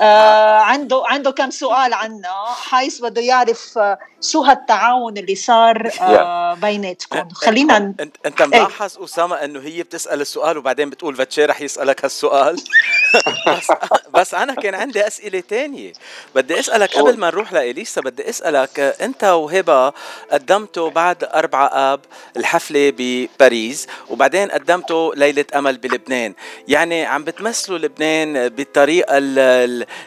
آه 0.00 0.58
عنده 0.58 1.02
عنده 1.06 1.30
كم 1.30 1.50
سؤال 1.50 1.94
عنا 1.94 2.44
حايس 2.46 3.00
بده 3.02 3.20
يعرف 3.22 3.78
آه، 3.78 3.98
شو 4.20 4.40
هالتعاون 4.42 5.18
اللي 5.18 5.34
صار 5.34 5.90
آه 6.00 6.54
بيناتكم. 6.54 7.28
خلينا 7.28 7.76
انت 7.76 8.16
أنت 8.26 8.42
ملاحظ 8.42 8.96
إيه؟ 8.98 9.04
اسامه 9.04 9.36
إنه 9.44 9.60
هي 9.60 9.82
بتسأل 9.82 10.20
السؤال 10.20 10.58
وبعدين 10.58 10.90
بتقول 10.90 11.14
فاتشي 11.16 11.44
رح 11.44 11.60
يسألك 11.60 12.04
هالسؤال؟ 12.04 12.56
بس 13.48 13.66
بس 14.14 14.34
أنا 14.34 14.54
كان 14.54 14.74
عندي 14.74 15.06
أسئلة 15.06 15.40
تانية. 15.40 15.92
بدي 16.34 16.60
أسألك 16.60 16.94
قبل 16.98 17.18
ما 17.18 17.26
نروح 17.26 17.52
لإليسا 17.52 18.00
بدي 18.00 18.28
أسألك 18.30 18.80
أنت 18.80 19.24
وهبة 19.24 19.92
قدمتوا 20.32 20.90
بعد 20.90 21.24
أربعة 21.24 21.66
آب 21.66 22.00
الحفلة 22.36 22.92
بباريس 22.98 23.86
وبعدين 24.10 24.50
قدمتوا 24.50 25.14
ليله 25.38 25.58
أمل 25.58 25.76
بلبنان. 25.76 26.34
يعني 26.68 27.06
عم 27.06 27.24
بتمثلوا 27.24 27.78
لبنان 27.78 28.48
بالطريقة 28.48 29.18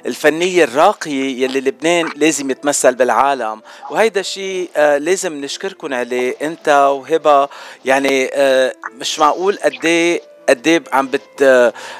الفنية 0.06 0.64
الراقية 0.64 1.44
يلي 1.44 1.62
لبنان 1.62 2.10
لازم 2.16 2.50
يتمثل 2.52 2.96
بالعالم. 2.96 3.62
وهيدا 3.90 4.20
الشيء 4.20 4.70
آه، 4.76 4.98
لازم 4.98 5.42
نشكركم 5.42 5.94
عليه. 5.94 6.36
أنت 6.42 6.70
وهبة 6.70 7.50
يعني 7.86 8.30
آه، 8.34 8.74
مش 9.00 9.20
معقول 9.20 9.58
قد 9.64 9.86
إيه 9.86 10.22
قد 10.50 10.68
إيه 10.68 10.84
عم 10.94 11.08
بت 11.08 11.44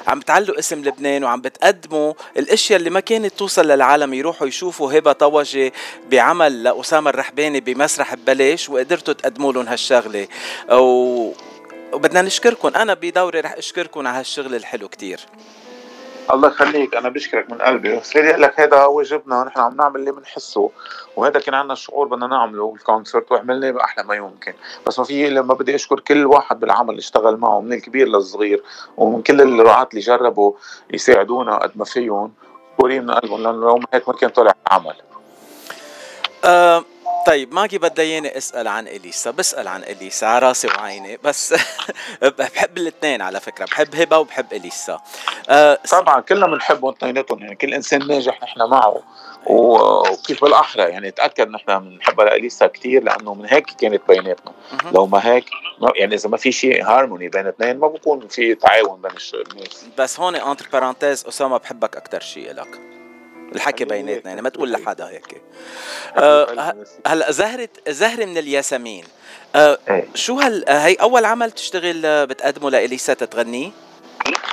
عم 0.06 0.20
بتعلوا 0.20 0.58
اسم 0.58 0.84
لبنان 0.84 1.24
وعم 1.24 1.40
بتقدموا 1.40 2.12
الأشياء 2.36 2.78
اللي 2.78 2.90
ما 2.90 3.00
كانت 3.00 3.38
توصل 3.38 3.68
للعالم. 3.68 4.14
يروحوا 4.14 4.46
يشوفوا 4.46 4.98
هبة 4.98 5.12
طوجي 5.12 5.72
بعمل 6.10 6.62
لأسامة 6.62 7.10
الرحباني 7.10 7.60
بمسرح 7.60 8.14
ببلاش 8.14 8.68
وقدرتوا 8.68 9.14
تقدموا 9.14 9.52
لهم 9.52 9.68
هالشغلة. 9.68 10.28
و... 10.72 11.32
وبدنا 11.92 12.22
نشكركم. 12.22 12.68
أنا 12.68 12.94
بدوري 12.94 13.40
رح 13.40 13.52
أشكركم 13.52 14.06
على 14.06 14.18
هالشغل 14.18 14.54
الحلو 14.54 14.88
كتير. 14.88 15.20
الله 16.32 16.48
يخليك. 16.48 16.94
أنا 16.94 17.08
بشكرك 17.08 17.50
من 17.50 17.58
قلبي. 17.58 17.96
بس 17.96 18.16
لك 18.16 18.60
هذا 18.60 18.84
واجبنا 18.84 19.44
نحن 19.44 19.60
عم 19.60 19.76
نعمل 19.76 20.00
اللي 20.00 20.12
بنحسه. 20.12 20.70
وهذا 21.16 21.40
كان 21.40 21.54
عندنا 21.54 21.72
الشعور 21.72 22.08
بدنا 22.08 22.26
نعمله 22.26 22.72
بالكونسرت 22.72 23.32
وعملناه 23.32 23.70
بأحلى 23.70 24.04
ما 24.04 24.14
يمكن. 24.14 24.52
بس 24.86 24.98
ما 24.98 25.04
في 25.04 25.30
لما 25.30 25.54
بدي 25.54 25.74
أشكر 25.74 26.00
كل 26.00 26.26
واحد 26.26 26.60
بالعمل 26.60 26.90
اللي 26.90 27.00
اشتغل 27.00 27.36
معه 27.36 27.60
من 27.60 27.72
الكبير 27.72 28.08
للصغير 28.08 28.62
ومن 28.96 29.22
كل 29.22 29.40
الرعاة 29.40 29.88
اللي 29.90 30.00
جربوا 30.00 30.52
يساعدونا 30.90 31.56
قد 31.56 31.72
ما 31.74 31.84
فيهم. 31.84 32.32
مشكورين 32.72 33.06
من 33.06 33.10
قلبهم 33.10 33.42
لأنه 33.42 33.60
لو 33.60 33.76
ما 33.76 33.86
هيك 33.94 34.08
ما 34.08 34.14
كان 34.14 34.30
طلع 34.30 34.54
عمل. 34.70 34.94
أه 36.44 36.84
طيب 37.26 37.54
ماجي 37.54 37.78
بدها 37.78 38.04
إياني 38.04 38.36
أسأل 38.38 38.68
عن 38.68 38.88
إليسا 38.88 39.30
بسأل 39.30 39.68
عن 39.68 39.82
إليسا 39.82 40.26
على 40.26 40.46
راسي 40.46 40.68
وعيني 40.68 41.18
بس 41.24 41.54
بحب 42.38 42.78
الاثنين 42.78 43.22
على 43.22 43.40
فكرة 43.40 43.64
بحب 43.64 43.96
هبة 43.96 44.18
وبحب 44.18 44.52
إليسا. 44.52 45.00
أه 45.48 45.78
طبعا 45.90 46.20
كلنا 46.20 46.46
بنحبهم 46.46 46.92
اثنيناتهم 46.92 47.38
يعني 47.38 47.54
كل 47.54 47.74
إنسان 47.74 48.06
ناجح 48.06 48.42
نحن 48.42 48.62
معه 48.70 49.02
وكيف 49.46 50.44
بالأحرى 50.44 50.82
يعني 50.82 51.10
تأكد 51.10 51.48
نحن 51.48 51.78
بنحبها 51.78 52.24
لاليسا 52.24 52.66
كثير 52.66 53.02
لأنه 53.04 53.34
من 53.34 53.46
هيك 53.46 53.66
كانت 53.66 54.02
بيناتنا. 54.08 54.52
لو 54.92 55.06
ما 55.06 55.26
هيك 55.26 55.44
يعني 55.96 56.14
إذا 56.14 56.28
ما 56.28 56.36
في 56.36 56.52
شيء 56.52 56.84
هارموني 56.84 57.28
بين 57.28 57.46
اثنين 57.46 57.78
ما 57.78 57.88
بكون 57.88 58.28
في 58.28 58.54
تعاون 58.54 59.00
بين 59.02 59.10
الناس 59.34 59.84
بس 59.98 60.20
هون 60.20 60.36
entre 60.36 60.68
parenthèses 60.72 61.24
أسامة 61.28 61.56
بحبك 61.58 61.96
أكثر 61.96 62.20
شيء 62.20 62.52
لك. 62.52 63.01
الحكي 63.56 63.84
بيناتنا 63.84 64.28
يعني 64.28 64.42
ما 64.42 64.48
تقول 64.48 64.72
لحدا 64.72 65.08
هيك. 65.08 65.42
أه 66.16 66.74
هلا 67.06 67.30
زهرة 67.30 67.68
زهرة 67.88 68.24
من 68.24 68.38
الياسمين. 68.38 69.04
أه 69.56 69.78
إيه. 69.88 70.08
شو 70.14 70.40
هال 70.40 70.64
هي 70.68 70.94
أول 70.94 71.24
عمل 71.24 71.50
تشتغل 71.50 72.26
بتقدمه 72.26 72.70
لإليسا 72.70 73.14
تتغنيه؟ 73.14 73.70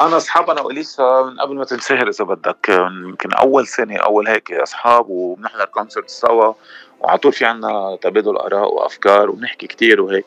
أنا 0.02 0.18
اصحاب 0.18 0.50
أنا 0.50 0.62
وإليسا 0.62 1.22
من 1.22 1.40
قبل 1.40 1.56
ما 1.56 1.66
تنشهر 1.66 2.10
إذا 2.10 2.26
بدك 2.26 2.70
يمكن 2.70 3.34
أول 3.34 3.68
سنة 3.68 3.98
أول 3.98 4.28
هيك 4.28 4.52
أصحاب 4.52 5.10
وبنحضر 5.10 5.66
concert 5.66 6.10
سوا 6.10 6.54
وعلى 7.00 7.18
طول 7.18 7.34
في 7.34 7.46
عنا 7.46 7.98
تبادل 8.02 8.38
آراء 8.38 8.74
وأفكار 8.74 9.30
وبنحكي 9.30 9.68
كتير 9.68 10.02
وهيك. 10.02 10.26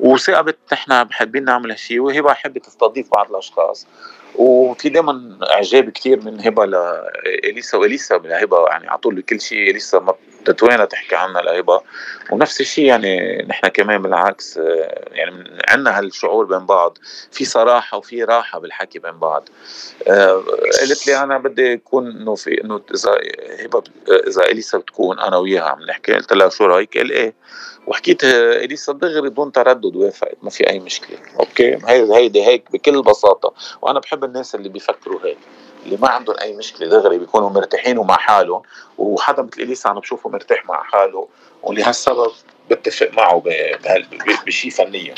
وثاقبت 0.00 0.58
نحن 0.72 1.12
حابين 1.12 1.44
نعمل 1.44 1.70
هالشيء 1.70 2.00
وهي 2.00 2.22
بحب 2.22 2.58
تستضيف 2.58 3.10
بعض 3.10 3.30
الأشخاص. 3.30 3.86
وفي 4.34 4.88
دائما 4.88 5.38
إعجاب 5.50 5.90
كثير 5.90 6.20
من 6.24 6.40
هبة 6.40 6.64
لاليسا 6.64 7.78
وإليسا 7.78 8.14
لهبه 8.14 8.66
يعني 8.66 8.88
على 8.88 8.98
طول 8.98 9.22
كل 9.22 9.40
شيء. 9.40 9.70
إليسا 9.70 9.98
ما 9.98 10.14
بتتوانى 10.42 10.86
تحكي 10.86 11.16
عنها 11.16 11.42
لهبة. 11.42 11.80
ونفس 12.30 12.60
الشيء 12.60 12.84
يعني 12.84 13.42
نحن 13.48 13.68
كمان 13.68 14.02
بالعكس 14.02 14.56
يعني 15.12 15.60
عندنا 15.68 15.98
هالشعور 15.98 16.44
بين 16.44 16.66
بعض. 16.66 16.98
في 17.32 17.44
صراحة 17.44 17.98
وفي 17.98 18.24
راحة 18.24 18.58
بالحكي 18.58 18.98
بين 18.98 19.18
بعض. 19.18 19.48
قالت 20.80 21.06
لي 21.06 21.22
أنا 21.22 21.38
بدي 21.38 21.72
يكون 21.72 22.06
إنه 22.06 22.34
في 22.34 22.60
إنه 22.64 22.80
إذا 22.94 23.18
هبة 23.64 23.82
إذا 24.28 24.42
إليسا 24.42 24.78
بتكون 24.78 25.20
أنا 25.20 25.36
وياها 25.36 25.64
عم 25.64 25.82
نحكي. 25.82 26.12
قلت 26.12 26.32
لها 26.32 26.48
شو 26.48 26.64
رأيك؟ 26.64 26.98
قال 26.98 27.12
إيه. 27.12 27.34
وحكيت 27.86 28.24
إليسا 28.24 28.92
دغري 28.92 29.30
بدون 29.30 29.52
تردد 29.52 29.96
وافقت 29.96 30.36
ما 30.42 30.50
في 30.50 30.70
أي 30.70 30.78
مشكلة. 30.80 31.18
أوكي؟ 31.40 31.78
هيدي 31.88 32.46
هيك 32.46 32.72
بكل 32.72 33.02
بساطة. 33.02 33.54
وأنا 33.82 34.00
بحب 34.00 34.23
الناس 34.24 34.54
اللي 34.54 34.68
بيفكروا 34.68 35.20
هيك 35.24 35.38
اللي 35.84 35.96
ما 35.96 36.08
عندهم 36.08 36.36
أي 36.40 36.52
مشكلة 36.52 36.88
دغري 36.88 37.18
بيكونوا 37.18 37.50
مرتاحين 37.50 37.98
ومع 37.98 38.16
حالهم 38.16 38.62
وحدا 38.98 39.42
مثل 39.42 39.62
اليسا 39.62 39.90
أنا 39.90 40.00
بشوفه 40.00 40.30
مرتاح 40.30 40.66
مع 40.66 40.82
حاله 40.82 41.28
ولهالسبب 41.62 42.32
بتفق 42.70 43.10
معه 43.12 43.42
بشيء 44.46 44.70
فنيا 44.70 45.14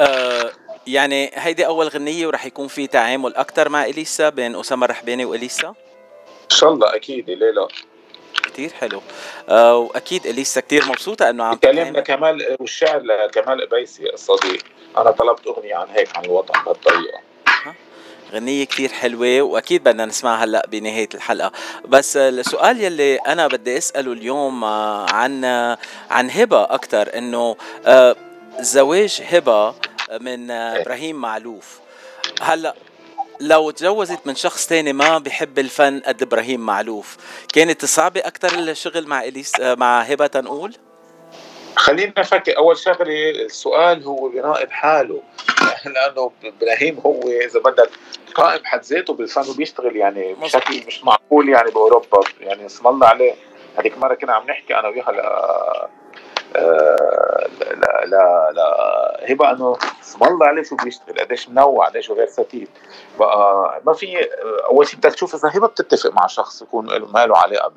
آه 0.00 0.50
يعني 0.86 1.30
هيدي 1.34 1.66
أول 1.66 1.88
غنية 1.88 2.26
ورح 2.26 2.46
يكون 2.46 2.68
في 2.68 2.86
تعامل 2.86 3.34
أكثر 3.34 3.68
مع 3.68 3.84
إليسا 3.84 4.28
بين 4.28 4.56
أسامة 4.56 4.84
الرحباني 4.84 5.24
وإليسا؟ 5.24 5.68
إن 5.68 6.56
شاء 6.56 6.72
الله 6.72 6.94
أكيد 6.96 7.30
ليه 7.30 7.50
لا. 7.50 7.68
كتير 8.42 8.72
حلو. 8.72 9.02
آه 9.48 9.76
وأكيد 9.76 10.26
إليسا 10.26 10.60
كتير 10.60 10.84
مبسوطة 10.88 11.30
إنه 11.30 11.44
عم 11.44 11.54
كلامنا 11.54 12.00
كمال 12.00 12.56
والشعر 12.60 13.00
لكمال 13.02 13.68
قبيسي 13.68 14.12
الصديق. 14.12 14.62
أنا 14.96 15.10
طلبت 15.10 15.46
أغنية 15.46 15.74
عن 15.74 15.88
هيك 15.90 16.16
عن 16.16 16.24
الوطن 16.24 16.64
بهالطريقه 16.64 17.20
غنية 18.30 18.64
كتير 18.64 18.88
حلوة 18.88 19.42
وأكيد 19.42 19.84
بدنا 19.84 20.06
نسمعها 20.06 20.44
هلأ 20.44 20.66
بنهاية 20.68 21.08
الحلقة. 21.14 21.52
بس 21.88 22.16
السؤال 22.16 22.80
يلي 22.80 23.16
أنا 23.16 23.46
بدي 23.46 23.78
أسأله 23.78 24.12
اليوم 24.12 24.64
آه، 24.64 25.06
عن 25.10 25.44
عن 26.10 26.30
هبة 26.30 26.64
أكتر 26.64 27.18
إنه 27.18 27.56
آه، 27.86 28.16
زواج 28.60 29.22
هبة 29.30 29.74
من 30.20 30.50
إبراهيم 30.50 31.16
معلوف. 31.16 31.80
هلأ 32.42 32.74
لو 33.40 33.70
تجوزت 33.70 34.26
من 34.26 34.34
شخص 34.34 34.66
تاني 34.66 34.92
ما 34.92 35.18
بحب 35.18 35.58
الفن 35.58 36.00
قد 36.00 36.22
إبراهيم 36.22 36.60
معلوف. 36.60 37.16
كانت 37.52 37.84
صعبة 37.84 38.20
أكتر 38.24 38.58
الشغل 38.58 39.06
مع 39.06 39.22
إليس 39.22 39.52
مع 39.60 40.00
هبة 40.00 40.26
تنقول؟ 40.26 40.74
خلينا 41.76 42.12
نفكر 42.18 42.56
أول 42.56 42.78
شغلة 42.78 43.30
السؤال 43.30 44.04
هو 44.04 44.28
بنائب 44.28 44.70
حاله 44.70 45.22
لأنه 45.94 46.30
إبراهيم 46.44 46.98
هو 47.06 47.20
إذا 47.22 47.60
بدك 47.60 47.90
قائم 48.34 48.62
بحد 48.62 48.82
ذاته 48.82 49.14
بالفن 49.14 49.50
وبيشتغل 49.50 49.96
يعني 49.96 50.34
بشكل 50.34 50.86
مش 50.86 51.04
معقول 51.04 51.48
يعني 51.48 51.70
بأوروبا. 51.70 52.20
يعني 52.40 52.66
اسم 52.66 52.88
الله 52.88 53.06
عليه. 53.06 53.34
هذيك 53.78 53.98
مرة 53.98 54.14
كنا 54.14 54.32
عم 54.32 54.46
نحكي 54.46 54.78
أنا 54.78 54.88
وياها 54.88 55.10
آه، 56.56 57.46
لا 57.74 58.04
لا 58.06 58.52
لا 58.54 59.32
هبة 59.32 59.50
إنه 59.50 59.76
اسم 60.02 60.24
الله 60.24 60.46
عليه 60.46 60.62
شو 60.62 60.76
بيشتغل 60.76 61.20
قديش 61.20 61.48
منوع 61.48 61.88
قديش 61.88 62.12
ستيل 62.26 62.68
بقى 63.18 63.80
ما 63.86 63.92
في 63.92 64.28
أول 64.68 64.86
شيء 64.86 64.98
بدك 64.98 65.12
تشوف 65.14 65.34
إذا 65.34 65.58
هبة 65.58 65.66
بتتفق 65.66 66.12
مع 66.12 66.26
شخص 66.26 66.62
يكون 66.62 66.86
ما 66.86 67.26
له 67.26 67.38
علاقة 67.38 67.72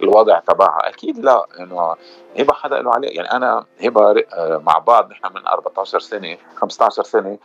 بالوضع 0.00 0.38
تبعها. 0.38 0.88
أكيد 0.88 1.18
لا 1.18 1.46
إنه 1.60 1.96
هبه 2.38 2.52
حدا 2.52 2.82
له 2.82 2.90
علاقه 2.94 3.12
يعني 3.12 3.32
أنا 3.32 3.64
هبه 3.84 4.24
آه، 4.32 4.58
مع 4.66 4.78
بعض 4.78 5.10
نحن 5.10 5.34
من 5.34 5.46
14 5.46 6.00
سنة 6.00 6.36
15 6.56 7.02
سنة 7.02 7.38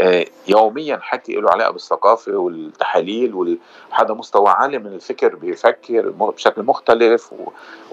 آه، 0.00 0.24
يوميا 0.48 0.98
حكي 1.02 1.32
له 1.32 1.50
علاقه 1.50 1.70
بالثقافة 1.70 2.32
والتحاليل 2.32 3.58
وحدا 3.90 4.14
مستوى 4.14 4.48
عالي 4.48 4.78
من 4.78 4.86
الفكر 4.94 5.34
بيفكر 5.34 6.10
بشكل 6.10 6.62
مختلف 6.62 7.30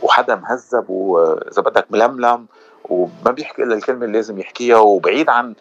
وحدا 0.02 0.36
مهذب 0.36 0.90
واذا 0.90 1.62
بدك 1.62 1.86
ململم 1.90 2.46
وما 2.90 3.32
بيحكي 3.32 3.64
إلا 3.64 3.76
الكلمة 3.76 4.06
اللي 4.06 4.18
لازم 4.18 4.40
يحكيها 4.40 4.78
وبعيد 4.78 5.30
عن 5.30 5.56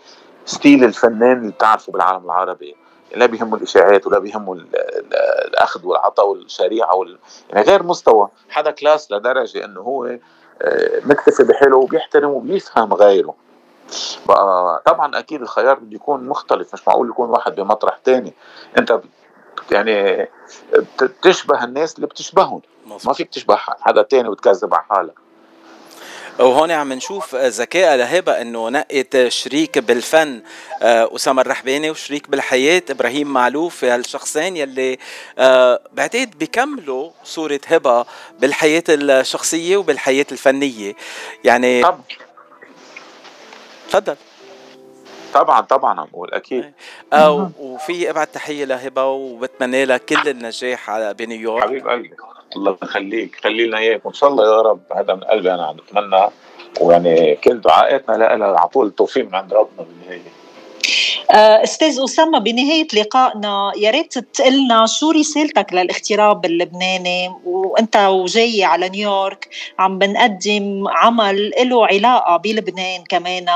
style 0.44 0.84
الفنان 0.84 1.38
اللي 1.38 1.52
بتعرفه 1.52 1.92
بالعالم 1.92 2.24
العربي. 2.24 2.76
لا 3.16 3.26
بيهمه 3.26 3.56
الإشاعات 3.56 4.06
ولا 4.06 4.18
بيهمه 4.18 4.52
الأخذ 5.44 5.86
والعطاء 5.86 6.28
والشريعة 6.28 6.94
وال... 6.94 7.18
يعني 7.50 7.66
غير 7.66 7.82
مستوى. 7.82 8.28
حدا 8.50 8.70
class 8.70 9.12
لدرجة 9.12 9.64
إنه 9.64 9.80
هو 9.80 10.18
مكتفي 11.04 11.44
بحاله 11.44 11.76
وبيحترم 11.76 12.30
وبيفهم 12.30 12.94
غيره. 12.94 13.34
بقى 14.26 14.82
طبعا 14.86 15.18
أكيد 15.18 15.42
الخيار 15.42 15.78
بده 15.78 15.94
يكون 15.94 16.28
مختلف 16.28 16.74
مش 16.74 16.88
معقول 16.88 17.08
يكون 17.08 17.30
واحد 17.30 17.54
بمطرح 17.54 17.98
تاني. 18.04 18.32
أنت 18.78 19.00
يعني 19.70 20.28
تشبه 21.22 21.64
الناس 21.64 21.96
اللي 21.96 22.06
بتشبههم. 22.06 22.62
ما 23.04 23.12
فيك 23.12 23.30
تشبه 23.30 23.56
حدا 23.56 24.02
تاني 24.02 24.28
وتكذب 24.28 24.74
على 24.74 24.84
حالك. 24.84 25.14
وهون 26.38 26.70
عم 26.70 26.92
نشوف 26.92 27.34
ذكاء 27.34 27.96
لهبة 27.96 28.40
إنه 28.40 28.68
نقت 28.68 29.28
شريك 29.28 29.78
بالفن 29.78 30.42
آه، 30.82 31.16
أسامة 31.16 31.42
الرحباني 31.42 31.90
وشريك 31.90 32.30
بالحياة 32.30 32.82
إبراهيم 32.90 33.32
معلوف 33.32 33.84
هالشخصين 33.84 34.56
يلي 34.56 34.98
آه، 35.38 35.80
بعتقد 35.92 36.38
بيكملوا 36.38 37.10
صورة 37.24 37.60
هبة 37.66 38.04
بالحياة 38.40 38.84
الشخصية 38.88 39.76
وبالحياة 39.76 40.26
الفنية. 40.32 40.94
يعني 41.44 41.82
طب. 41.82 42.00
تفضل. 43.88 44.16
طبعا 45.36 45.60
طبعا 45.60 46.00
عم 46.00 46.06
بقول 46.12 46.30
أكيد. 46.34 46.72
آه 47.12 47.50
وفي 47.60 48.10
ابعت 48.10 48.34
تحية 48.34 48.64
لهبة 48.64 49.04
وبتمنى 49.04 49.84
لها 49.84 49.96
كل 49.96 50.28
النجاح 50.28 51.10
بنيويورك 51.12 51.62
حبيب 51.64 51.88
قلبي 51.88 52.10
الله 52.56 52.76
يخليك 52.82 53.36
خلي 53.44 53.66
لنا 53.66 53.78
اياك 53.78 54.06
وإن 54.06 54.14
شاء 54.14 54.30
الله 54.30 54.44
يا 54.56 54.62
رب 54.62 54.80
هذا 54.96 55.14
من 55.14 55.24
قلبي 55.24 55.54
أنا 55.54 55.66
عم 55.66 55.76
بتمنى 55.76 56.28
ويعني 56.80 57.34
كل 57.36 57.60
دعائاتنا 57.60 58.14
لها 58.16 58.58
على 58.58 58.68
طول 58.68 58.86
التوفيق 58.86 59.24
من 59.26 59.34
عند 59.34 59.54
ربنا 59.54 59.86
بالنهاية. 59.88 60.30
أستاذ 61.30 62.00
أسامة 62.04 62.38
بنهاية 62.38 62.86
لقائنا 62.94 63.72
يا 63.76 63.90
ريت 63.90 64.18
تقلنا 64.18 64.86
شو 64.86 65.10
رسالتك 65.10 65.72
للاغتراب 65.72 66.44
اللبناني؟ 66.44 67.32
وأنت 67.44 67.96
وجاي 67.96 68.64
على 68.64 68.88
نيويورك 68.88 69.48
عم 69.78 69.98
بنقدم 69.98 70.84
عمل 70.88 71.52
له 71.58 71.86
علاقة 71.86 72.36
بلبنان 72.36 73.04
كمان. 73.08 73.46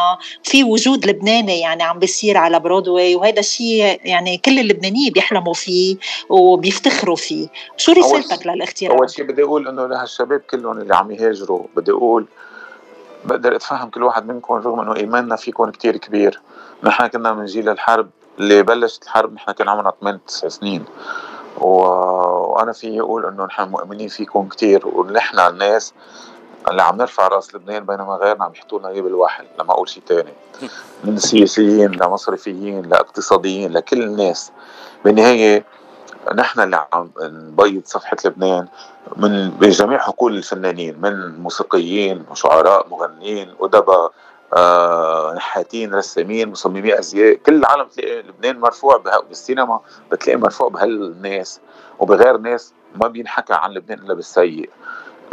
في 0.42 0.64
وجود 0.64 1.06
لبناني 1.06 1.60
يعني 1.60 1.82
عم 1.82 1.98
بيصير 1.98 2.36
على 2.36 2.60
برودواي 2.60 3.14
وهذا 3.14 3.40
الشيء 3.40 4.00
يعني 4.04 4.38
كل 4.38 4.58
اللبنانيين 4.58 5.12
بيحلموا 5.12 5.54
فيه 5.54 5.96
وبيفتخروا 6.28 7.16
فيه. 7.16 7.48
شو 7.76 7.92
رسالتك 7.92 8.46
للاغتراب؟ 8.46 8.92
أول 8.92 9.10
شيء 9.10 9.24
بدي 9.24 9.42
أقول 9.42 9.68
إنه 9.68 9.86
لهالشباب 9.86 10.40
كلهم 10.40 10.78
اللي 10.78 10.96
عم 10.96 11.10
يهاجروا 11.10 11.62
بدي 11.76 11.90
أقول 11.90 12.26
بقدر 13.30 13.56
أتفهم 13.56 13.90
كل 13.90 14.02
واحد 14.02 14.26
منكم 14.26 14.54
رغم 14.54 14.80
إنه 14.80 14.96
إيماننا 14.96 15.36
فيكم 15.36 15.70
كتير 15.70 15.96
كبير. 15.96 16.40
نحن 16.82 17.06
كنا 17.06 17.32
من 17.32 17.44
جيل 17.44 17.68
الحرب 17.68 18.10
اللي 18.38 18.62
بلشت 18.62 19.02
الحرب 19.02 19.34
نحن 19.34 19.52
كان 19.52 19.68
عمرنا 19.68 19.92
8 20.00 20.20
9 20.26 20.48
سنين. 20.48 20.84
و... 21.58 21.66
وأنا 22.50 22.72
في 22.72 23.00
أقول 23.00 23.26
إنه 23.26 23.44
نحن 23.44 23.68
مؤمنين 23.68 24.08
فيكم 24.08 24.48
كتير 24.48 24.86
ونحن 24.86 25.38
الناس 25.38 25.94
اللي 26.68 26.82
عم 26.82 26.96
نرفع 26.96 27.28
رأس 27.28 27.54
لبنان 27.54 27.86
بينما 27.86 28.14
غيرنا 28.14 28.44
عم 28.44 28.52
يحطوا 28.54 28.78
لنا 28.78 28.88
اياه 28.88 29.02
بالواحد 29.02 29.44
لما 29.58 29.72
أقول 29.72 29.88
شيء 29.88 30.02
ثاني 30.08 30.32
من 31.04 31.16
سياسيين 31.16 31.90
لمصرفيين 31.90 32.82
لإقتصاديين 32.82 33.72
لكل 33.72 34.02
الناس. 34.02 34.52
بالنهاية 35.04 35.64
نحن 36.34 36.60
اللي 36.60 36.86
عم 36.92 37.10
نبيض 37.20 37.82
صفحة 37.84 38.16
لبنان 38.24 38.68
من 39.16 39.50
بجميع 39.50 39.98
حقول 39.98 40.36
الفنانين 40.36 41.00
من 41.00 41.40
موسيقيين 41.40 42.24
وشعراء 42.30 42.88
مغنيين 42.88 43.54
أدباء 43.60 44.12
آه، 44.56 45.34
نحاتين 45.34 45.94
رسامين 45.94 46.50
مصممي 46.50 46.98
أزياء 46.98 47.34
كل 47.34 47.54
العالم 47.54 47.84
تلاقي 47.84 48.22
لبنان 48.22 48.60
مرفوع 48.60 48.96
بالسينما 49.28 49.80
بتلاقي 50.12 50.36
مرفوع 50.36 50.68
بهالناس 50.68 51.60
وبغير 51.98 52.36
ناس 52.36 52.72
ما 52.94 53.08
بينحكى 53.08 53.52
عن 53.52 53.70
لبنان 53.70 53.98
إلا 53.98 54.14
بالسيء. 54.14 54.70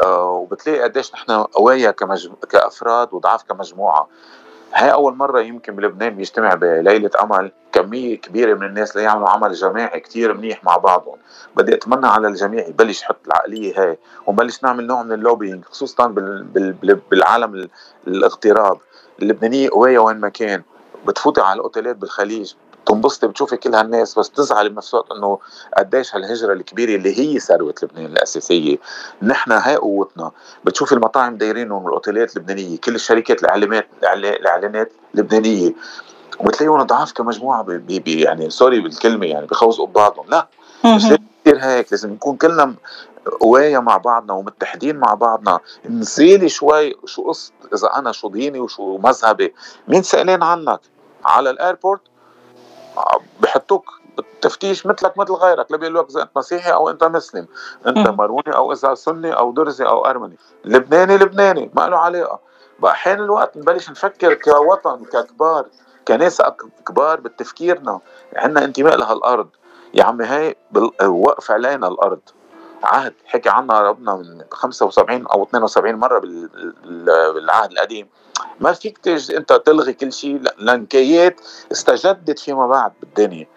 آه 0.03 0.29
وبتلاقي 0.29 0.81
قديش 0.81 1.13
نحن 1.13 1.31
قوايا 1.31 1.91
كمجم... 1.91 2.33
كأفراد 2.49 3.13
وضعاف 3.13 3.43
كمجموعة. 3.43 4.07
هاي 4.73 4.93
أول 4.93 5.15
مرة 5.15 5.41
يمكن 5.41 5.75
بلبنان 5.75 6.15
بيجتمع 6.15 6.53
بليلة 6.53 7.09
عمل 7.19 7.51
كميه 7.71 8.17
كبيرة 8.17 8.53
من 8.53 8.67
الناس 8.67 8.97
ليعملوا 8.97 9.29
عمل 9.29 9.53
جماعي 9.53 9.99
كتير 9.99 10.33
منيح 10.33 10.63
مع 10.63 10.77
بعضهم. 10.77 11.17
بدي 11.55 11.75
أتمنى 11.75 12.07
على 12.07 12.27
الجميع 12.27 12.67
يبلش 12.67 13.01
يحط 13.01 13.17
العقلية 13.27 13.83
هاي 13.83 13.97
ونبلش 14.25 14.63
نعمل 14.63 14.87
نوع 14.87 15.03
من 15.03 15.11
ال 15.11 15.17
lobbying 15.17 15.65
خصوصا 15.65 16.07
بالعالم 17.11 17.69
الاغتراب. 18.07 18.77
اللبنانية 19.21 19.69
قوية 19.69 19.99
وين 19.99 20.17
ما 20.17 20.29
كان. 20.29 20.61
بتفوتي 21.07 21.41
على 21.41 21.57
الأوتيلات 21.57 21.95
بالخليج. 21.95 22.53
بتنبسطي 22.87 23.27
بتشوفي 23.27 23.57
كل 23.57 23.75
هالناس 23.75 24.19
بس 24.19 24.29
بتزعلي 24.29 24.69
بنفس 24.69 24.93
الوقت 24.93 25.11
إنه 25.11 25.39
قديش 25.77 26.15
هالهجرة 26.15 26.53
الكبيرة 26.53 26.95
اللي 26.95 27.19
هي 27.19 27.39
ثروه 27.39 27.73
لبنان 27.83 28.05
الأساسية. 28.05 28.77
نحن 29.21 29.51
هاي 29.51 29.75
قوتنا. 29.75 30.31
بتشوفي 30.65 30.91
المطاعم 30.91 31.37
دايرينهم 31.37 31.83
والاوتيلات 31.83 32.37
اللبنانية 32.37 32.77
كل 32.77 32.95
الشركات 32.95 33.43
الاعلانات 33.43 33.87
الإعلانات 34.03 34.91
لبنانيه 35.13 35.73
وبتلاقيهم 36.39 36.81
ضعاف 36.81 37.11
كمجموعة 37.11 37.63
بي 37.63 37.99
بي 37.99 38.21
يعني 38.21 38.49
sorry 38.49 38.79
بالكلمة 38.79 39.25
يعني 39.25 39.45
بخوزقوا 39.45 39.87
ببعضهم 39.87 40.25
لا 40.29 40.47
مش 40.85 41.03
لازم 41.03 41.17
يصير 41.45 41.63
هيك. 41.63 41.91
لازم 41.91 42.11
نكون 42.11 42.37
كلنا 42.37 42.75
قوايا 43.39 43.79
مع 43.79 43.97
بعضنا 43.97 44.33
ومتحدين 44.33 44.95
مع 44.95 45.13
بعضنا. 45.13 45.59
نسيلي 45.89 46.49
شوي 46.49 46.95
شو 47.05 47.27
قصة 47.27 47.51
إذا 47.73 47.87
أنا 47.95 48.11
شو 48.11 48.29
ديني 48.29 48.59
وشو 48.59 48.97
مذهبي. 48.97 49.53
مين 49.87 50.03
سألين 50.03 50.43
عنك؟ 50.43 50.79
على 51.25 51.49
ال 51.49 51.55
airport؟ 51.55 52.01
بحطوك 53.39 53.89
بالتفتيش 54.17 54.85
مثلك 54.85 55.17
مثل 55.17 55.33
غيرك 55.33 55.71
لا 55.71 55.77
بيقول 55.77 55.95
لك 55.95 56.09
إذا 56.09 56.21
أنت 56.21 56.31
مسيحي 56.35 56.73
أو 56.73 56.89
أنت 56.89 57.03
مسلم 57.03 57.47
أنت 57.87 58.07
ماروني 58.09 58.55
أو 58.55 58.71
إذا 58.71 58.95
سني 58.95 59.33
أو 59.33 59.51
درزي 59.51 59.85
أو 59.85 60.05
أرمني. 60.05 60.37
لبناني 60.65 61.17
لبناني 61.17 61.71
ما 61.73 61.87
له 61.89 61.97
علاقة. 61.97 62.39
بقى 62.79 62.95
حين 62.95 63.19
الوقت 63.19 63.57
نبلش 63.57 63.89
نفكر 63.89 64.33
كوطن 64.33 65.05
ككبار 65.05 65.65
كناس 66.07 66.41
كبار 66.87 67.19
بتفكيرنا 67.19 67.99
عندنا 68.35 68.65
انتماء 68.65 68.95
لهالأرض. 68.95 69.49
يا 69.93 70.03
عمي 70.03 70.25
هاي 70.25 70.55
وقف 71.03 71.51
علينا 71.51 71.87
الأرض. 71.87 72.19
عهد 72.83 73.13
حكي 73.25 73.49
عنها 73.49 73.81
ربنا 73.81 74.15
من 74.15 74.41
75 74.51 75.27
أو 75.27 75.43
72 75.43 75.95
مرة 75.95 76.19
بالعهد 76.19 77.71
القديم. 77.71 78.07
ما 78.59 78.73
فيك 78.73 78.97
تيجي 78.97 79.37
انت 79.37 79.53
تلغي 79.53 79.93
كل 79.93 80.13
شيء 80.13 80.41
لانكيات 80.57 81.41
استجدت 81.71 82.39
فيما 82.39 82.67
بعد 82.67 82.91
بالدنيا. 83.01 83.47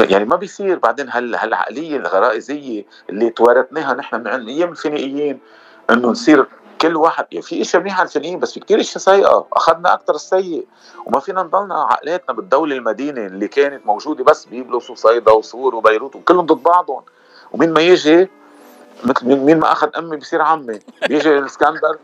يعني 0.00 0.24
ما 0.24 0.36
بيصير 0.36 0.78
بعدين 0.78 1.08
هال 1.08 1.34
هالعقليه 1.34 1.96
الغرائزية 1.96 2.84
اللي 3.10 3.30
توارثناها 3.30 3.94
نحن 3.94 4.16
من 4.16 4.48
أيام 4.48 4.70
الفينيقيين 4.70 5.40
إنه 5.90 6.08
نصير 6.08 6.46
كل 6.80 6.96
واحد 6.96 7.26
يعني 7.32 7.42
في 7.42 7.62
إشياء 7.62 7.82
منيحة 7.82 8.02
الفينيقيين 8.02 8.38
بس 8.38 8.52
في 8.52 8.60
كثير 8.60 8.80
إشياء 8.80 8.98
سيئة. 8.98 9.46
أخذنا 9.52 9.94
أكثر 9.94 10.14
السيء. 10.14 10.66
وما 11.06 11.20
فينا 11.20 11.42
نضلنا 11.42 11.82
عقلاتنا 11.82 12.34
بالدولة 12.34 12.76
المدينة 12.76 13.26
اللي 13.26 13.48
كانت 13.48 13.86
موجودة 13.86 14.24
بس 14.24 14.44
بيبلوس 14.44 14.90
وصيدا 14.90 15.32
وصور 15.32 15.74
وبيروت 15.74 16.16
وكلهم 16.16 16.46
ضد 16.46 16.62
بعضهم. 16.62 17.02
ومين 17.52 17.72
ما 17.72 17.80
يجي 17.80 18.28
مثل 19.04 19.26
مين 19.26 19.58
ما 19.58 19.72
أخذ 19.72 19.88
أمي 19.98 20.16
بصير 20.16 20.42
عمي. 20.42 20.78
بيجي 21.08 21.38
الإسكندر 21.38 21.98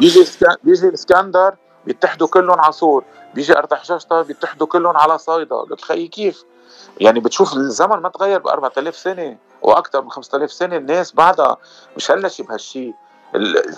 بيجي 0.00 0.24
بيجي 0.64 0.88
الإسكندر 0.88 1.54
بيتحدوا 1.86 2.28
كلهم 2.28 2.60
على 2.60 2.72
صور 2.72 3.04
بيجي 3.34 3.58
ارتحششتا 3.58 4.22
بيتحدوا 4.22 4.66
كلهم 4.66 4.96
على 4.96 5.18
صيدا. 5.18 5.56
خيي 5.82 6.08
كيف؟ 6.08 6.44
يعني 7.00 7.20
بتشوف 7.20 7.54
الزمن 7.54 7.96
ما 7.96 8.08
تغير 8.08 8.38
ب 8.38 8.48
4000 8.48 8.96
سنة 8.96 9.36
وأكثر 9.62 10.02
من 10.02 10.10
5000 10.10 10.52
سنة. 10.52 10.76
الناس 10.76 11.12
بعدها 11.12 11.56
مش 11.96 12.10
هلش 12.10 12.40
بهالشيء 12.40 12.94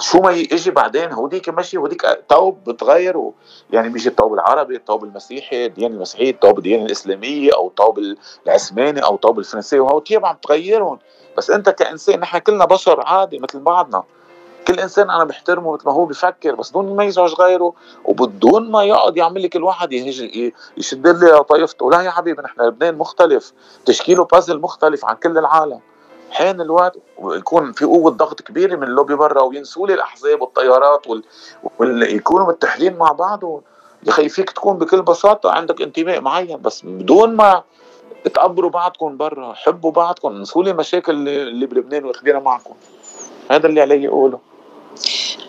شو 0.01 0.19
ما 0.19 0.31
يجي 0.31 0.71
بعدين 0.71 1.13
هوديك 1.13 1.49
ماشي 1.49 1.77
هوديك 1.77 2.25
توب 2.29 2.65
بتغير. 2.65 3.31
يعني 3.71 3.89
بيجي 3.89 4.09
التوب 4.09 4.35
العربي 4.35 4.77
التوب 4.77 5.05
المسيحي 5.05 5.67
الديانه 5.67 5.95
المسيحيه 5.95 6.31
التوب 6.31 6.59
الديانه 6.59 6.85
الإسلامية 6.85 7.51
أو 7.55 7.69
التوب 7.69 7.99
العثماني 8.47 9.05
أو 9.05 9.15
التوب 9.15 9.39
الفرنسي. 9.39 9.81
وهو 9.81 10.01
كيف 10.01 10.25
عم 10.25 10.37
تغيرهم؟ 10.43 10.99
بس 11.37 11.51
أنت 11.51 11.71
كإنسان 11.71 12.21
نحن 12.21 12.39
كلنا 12.39 12.65
بشر 12.65 13.01
عادي 13.01 13.39
مثل 13.39 13.61
بعضنا. 13.61 14.03
كل 14.69 14.81
إنسان 14.81 15.11
أنا 15.11 15.25
بحترمه 15.25 15.73
مثل 15.73 15.87
ما 15.87 15.93
هو 15.93 16.05
بفكر 16.05 16.55
بس 16.55 16.71
بدون 16.71 16.97
ما 16.97 17.05
يزعج 17.05 17.35
غيره 17.35 17.73
وبدون 18.05 18.71
ما 18.71 18.85
يقعد 18.85 19.17
يعمل 19.17 19.43
لك 19.43 19.57
الواحد 19.57 19.93
يشد 20.77 21.09
لي 21.09 21.45
طائفته 21.45 21.91
لا 21.91 22.01
يا 22.01 22.11
حبيبي 22.11 22.43
نحن 22.43 22.61
لبنان 22.63 22.99
مختلف 22.99 23.53
تشكيله 23.85 24.25
بازل 24.25 24.61
مختلف 24.61 25.05
عن 25.05 25.17
كل 25.17 25.39
العالم. 25.39 25.81
حين 26.31 26.61
الوقت 26.61 26.97
ويكون 27.19 27.73
في 27.73 27.85
قوة 27.85 28.11
ضغط 28.11 28.43
كبيرة 28.43 28.77
من 28.77 28.83
اللوبي 28.83 29.15
برا 29.15 29.43
وينسوا 29.43 29.87
لي 29.87 29.95
الأحزاب 29.95 30.43
والتيارات 30.43 31.07
وال... 31.79 32.03
يكونوا 32.03 32.47
متحدين 32.47 32.97
مع 32.97 33.13
بعض 33.13 33.45
و... 33.45 33.61
يا 34.07 34.11
أخي 34.11 34.29
فيك 34.29 34.51
تكون 34.51 34.79
بكل 34.79 35.03
بساطة 35.03 35.51
عندك 35.51 35.83
انتماء 35.83 36.21
معين 36.21 36.63
بس 36.63 36.83
بدون 36.85 37.37
ما 37.37 37.63
تقبروا 38.35 38.71
بعضكم 38.71 39.17
برا 39.17 39.53
حبوا 39.53 39.93
بعضكم 39.93 40.37
انسوا 40.37 40.65
لي 40.65 40.71
المشاكل 40.71 41.29
اللي 41.29 41.67
بلبنان 41.67 42.05
واخدينها 42.05 42.41
معكم. 42.41 42.75
هذا 43.51 43.67
اللي 43.67 43.81
علي 43.81 44.09
أقوله 44.09 44.35
آه، 44.37 44.50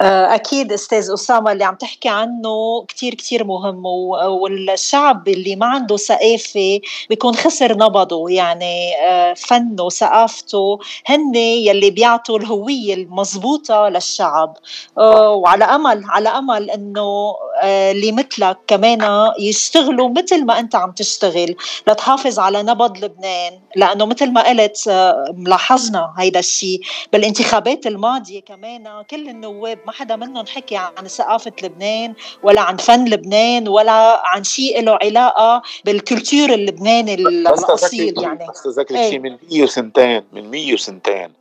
أكيد 0.02 0.74
أستاذ 0.74 1.14
أسامة 1.14 1.52
اللي 1.52 1.64
عم 1.64 1.76
تحكي 1.76 2.10
عنه 2.10 2.86
كتير 2.88 3.14
كتير 3.16 3.44
مهم 3.44 3.86
والشعب 3.86 5.28
اللي 5.28 5.56
ما 5.56 5.66
عنده 5.66 5.98
ثقافة 5.98 6.80
بيكون 7.10 7.36
خسر 7.36 7.74
نبضه 7.78 8.30
يعني 8.30 8.96
آه، 9.04 9.34
فنه 9.34 9.90
ثقافته 9.90 10.80
هن 11.06 11.36
يلي 11.36 11.92
بيعطوا 11.92 12.38
الهوية 12.40 12.94
المضبوطة 12.94 13.90
للشعب. 13.90 14.58
آه، 14.98 15.30
وعلى 15.32 15.66
أمل 15.66 16.04
على 16.06 16.30
أمل 16.30 16.70
أنه 16.70 17.36
اللي 17.64 18.12
مثلك 18.12 18.58
كمان 18.68 19.32
يشتغلوا 19.40 20.10
مثل 20.10 20.46
ما 20.46 20.60
أنت 20.60 20.76
عم 20.76 20.92
تشتغل 20.92 21.56
لتحافظ 21.88 22.40
على 22.40 22.64
نبض 22.64 22.98
لبنان. 23.06 23.60
لأنه 23.76 24.06
مثل 24.06 24.32
ما 24.32 24.50
قلت 24.50 24.90
ملاحظنا 25.34 26.14
هيدا 26.18 26.40
الشيء 26.40 26.82
بالانتخابات 27.14 27.88
الماضية 27.88 28.40
كمان 28.42 29.04
كل 29.10 29.30
النواب 29.30 29.80
ما 29.88 29.91
حدا 29.92 30.16
منهم 30.16 30.46
حكي 30.46 30.76
عن 30.76 31.08
ثقافة 31.08 31.52
لبنان 31.64 32.14
ولا 32.44 32.62
عن 32.62 32.78
فن 32.78 33.06
لبنان 33.06 33.68
ولا 33.68 34.28
عن 34.28 34.44
شيء 34.44 34.84
له 34.84 35.00
علاقة 35.02 35.62
بالكولتور 35.86 36.50
اللبناني 36.50 37.14
الأصيل 37.14 38.22
يعني. 38.22 38.48
بس 38.50 38.64
تذكرك 38.64 38.98
شيء 38.98 39.20
من 39.20 39.38
100 39.52 39.64
وسنتين 39.64 40.24
من 40.34 40.52
100 40.52 40.74
وسنتين 40.74 41.34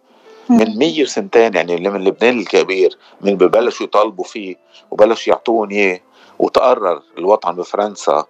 من 0.48 0.78
100 0.78 1.02
وسنتين 1.02 1.54
يعني 1.54 1.90
من 1.90 2.04
لبنان 2.04 2.38
الكبير 2.38 2.98
من 3.20 3.36
ببلشوا 3.36 3.86
يطالبوا 3.86 4.24
فيه 4.24 4.56
وبلشوا 4.90 5.32
يعطوهم 5.32 5.70
إياه 5.70 6.00
وتقرر 6.38 7.02
الوطن 7.18 7.52
بفرنسا. 7.52 8.26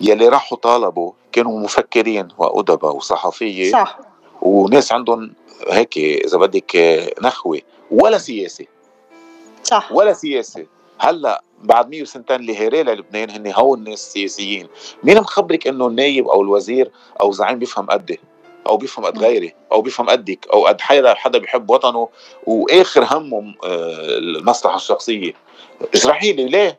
يلي 0.00 0.28
راحوا 0.28 0.58
طالبوا 0.58 1.12
كانوا 1.32 1.60
مفكرين 1.60 2.28
وأدباء 2.38 2.96
وصحفية 2.96 3.72
صح. 3.72 3.98
وناس 4.42 4.92
عندهم 4.92 5.32
هيك 5.70 5.98
إذا 5.98 6.38
بدك 6.38 6.76
نخوة 7.22 7.60
ولا 7.90 8.18
سياسة. 8.18 8.66
صح. 9.70 9.92
ولا 9.92 10.12
سياسة. 10.12 10.66
هلأ 10.98 11.42
بعد 11.62 11.88
100 11.90 12.04
سنتين 12.04 12.36
اللي 12.36 12.58
هيري 12.58 12.82
للبنان 12.82 13.30
هن 13.30 13.52
هو 13.52 13.74
الناس 13.74 14.06
السياسيين 14.06 14.68
مين 15.02 15.20
مخبرك 15.20 15.66
إنه 15.66 15.86
النايب 15.86 16.28
أو 16.28 16.42
الوزير 16.42 16.90
أو 17.20 17.30
الزعيم 17.30 17.58
بيفهم 17.58 17.86
قدي؟ 17.86 18.20
أو 18.66 18.76
بيفهم 18.76 19.04
قد 19.04 19.18
غيري؟ 19.18 19.54
أو 19.72 19.82
بيفهم 19.82 20.10
قدك؟ 20.10 20.46
أو 20.52 20.66
قد 20.66 20.80
حدا 20.80 21.14
حدا 21.14 21.38
بيحب 21.38 21.70
وطنه؟ 21.70 22.08
وآخر 22.46 23.04
همه 23.04 23.54
آه، 23.64 24.18
المصلحة 24.18 24.76
الشخصية. 24.76 25.32
اشرحي 25.94 26.32
لي 26.32 26.44
ليه؟ 26.44 26.78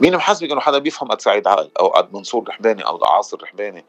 مين 0.00 0.16
محاسبك 0.16 0.50
إنه 0.50 0.60
حدا 0.60 0.78
بيفهم 0.78 1.08
قد 1.08 1.20
سعيد 1.20 1.46
عقل؟ 1.48 1.70
أو 1.80 1.88
قد 1.88 2.14
منصور 2.14 2.48
رحباني 2.48 2.86
أو 2.86 3.04
عاصر 3.04 3.42
رحباني؟ 3.42 3.84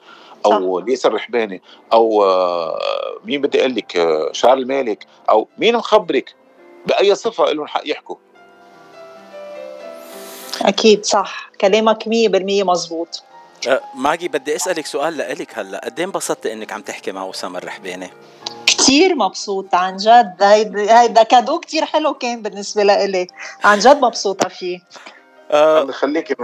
أو 0.45 0.83
ياسر 0.87 1.13
رحباني؟ 1.13 1.61
أو 1.93 2.23
آه، 2.23 2.79
مين 3.25 3.41
بدي 3.41 3.59
أقول 3.59 3.75
لك؟ 3.75 3.97
آه، 3.97 4.29
شارل 4.31 4.67
مالك؟ 4.67 5.05
أو 5.29 5.47
مين 5.57 5.75
مخبرك؟ 5.75 6.35
بأي 6.87 7.15
صفة 7.15 7.45
لهم 7.45 7.67
حق 7.67 7.81
يحكوا 7.85 8.15
أكيد 10.61 11.05
صح. 11.05 11.49
كلامك 11.61 12.03
100% 12.03 12.07
مزبوط 12.63 13.23
أه 13.67 13.81
ماجي 13.95 14.27
بدي 14.27 14.55
أسألك 14.55 14.85
سؤال 14.85 15.17
لإلك 15.17 15.59
هلأ. 15.59 15.81
قد 15.85 15.99
إيه 15.99 16.05
انبسطتي 16.05 16.53
إنك 16.53 16.71
عم 16.71 16.81
تحكي 16.81 17.11
مع 17.11 17.29
أسامة 17.29 17.59
الرحباني؟ 17.59 18.09
كثير 18.65 19.15
مبسوطة 19.15 19.77
عن 19.77 19.97
جد. 19.97 20.35
هيدا 20.41 21.01
هيدا 21.01 21.23
كادو 21.23 21.59
كثير 21.59 21.85
حلو 21.85 22.13
كان 22.13 22.41
بالنسبة 22.41 22.83
لإلي. 22.83 23.27
عن 23.63 23.79
جد 23.79 24.01
مبسوطة 24.01 24.49
فيه. 24.49 24.79
أه 25.51 25.81
الله 25.81 25.91
يخليكي 25.91 26.35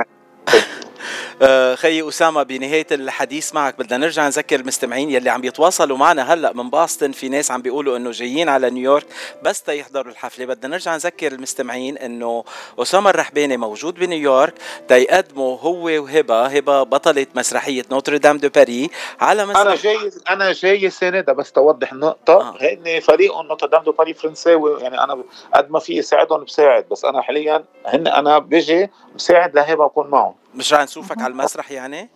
خي 1.76 2.08
أسامة 2.08 2.44
بنهاية 2.44 2.88
الحديث 2.92 3.56
معك 3.56 3.80
بدنا 3.80 3.98
نرجع 3.98 4.26
نذكر 4.26 4.60
المستمعين 4.60 5.10
يلي 5.10 5.30
عم 5.30 5.44
يتواصلوا 5.44 5.98
معنا 5.98 6.34
هلأ 6.34 6.54
من 6.54 6.70
بوسطن 6.70 7.12
في 7.12 7.30
ناس 7.30 7.52
عم 7.52 7.62
بيقولوا 7.62 7.98
إنه 7.98 8.12
جايين 8.12 8.50
على 8.50 8.70
نيويورك 8.70 9.06
بس 9.44 9.62
تيحضروا 9.62 10.12
الحفلة. 10.12 10.46
بدنا 10.46 10.68
نرجع 10.68 10.96
نذكر 10.96 11.32
المستمعين 11.32 11.98
إنه 11.98 12.44
أسامة 12.80 13.10
الرحباني 13.10 13.58
موجود 13.58 13.96
بنيويورك 13.96 14.54
تيقدموا 14.88 15.58
هو 15.58 15.86
وهبة 15.86 16.46
هبة 16.46 16.84
بطلة 16.84 17.28
مسرحية 17.36 17.84
Notre-Dame 17.92 18.38
de 18.38 18.50
Paris 18.50 18.90
على 19.20 19.46
مسرح 19.46 19.62
أنا 19.62 19.76
جاي 19.76 20.12
أنا 20.30 20.52
جاي 20.52 20.88
السنة 20.88 21.22
بس 21.22 21.52
توضح 21.52 21.92
النقطة. 21.92 22.34
آه. 22.34 22.58
هن 22.62 23.00
فريق 23.00 23.42
Notre-Dame 23.42 23.84
de 23.84 23.92
Paris 23.92 24.14
فرنساوي 24.14 24.82
يعني 24.82 25.04
أنا 25.04 25.24
قد 25.54 25.72
ما 25.72 25.80
في 25.80 26.00
اساعدهم 26.00 26.44
بساعد 26.44 26.86
بس 26.92 27.06
أنا 27.06 27.22
حاليا 27.22 27.64
هن 27.86 28.08
أنا 28.08 28.40
بيجي 28.40 28.90
بساعد 29.16 29.56
لهبة 29.56 29.86
أكون 29.86 30.08
معهم. 30.10 30.41
مش 30.56 30.74
رح 30.74 30.82
نشوفك 30.82 31.22
على 31.22 31.32
المسرح 31.32 31.72
يعني؟ 31.72 32.10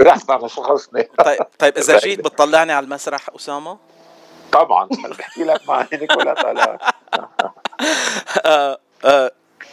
رح 0.00 0.24
بعد 0.24 0.46
خلصني 0.46 1.02
طيب 1.24 1.42
طيب 1.58 1.78
إذا 1.78 1.98
جيت 1.98 2.18
بتطلعني 2.18 2.72
على 2.72 2.84
المسرح 2.84 3.28
أسامة؟ 3.36 3.78
طبعا 4.52 4.88
بحكي 5.18 5.44
لك 5.44 5.68
مع 5.68 5.86
عينك 5.92 6.16
ولا 6.16 6.34
طالع 6.34 6.78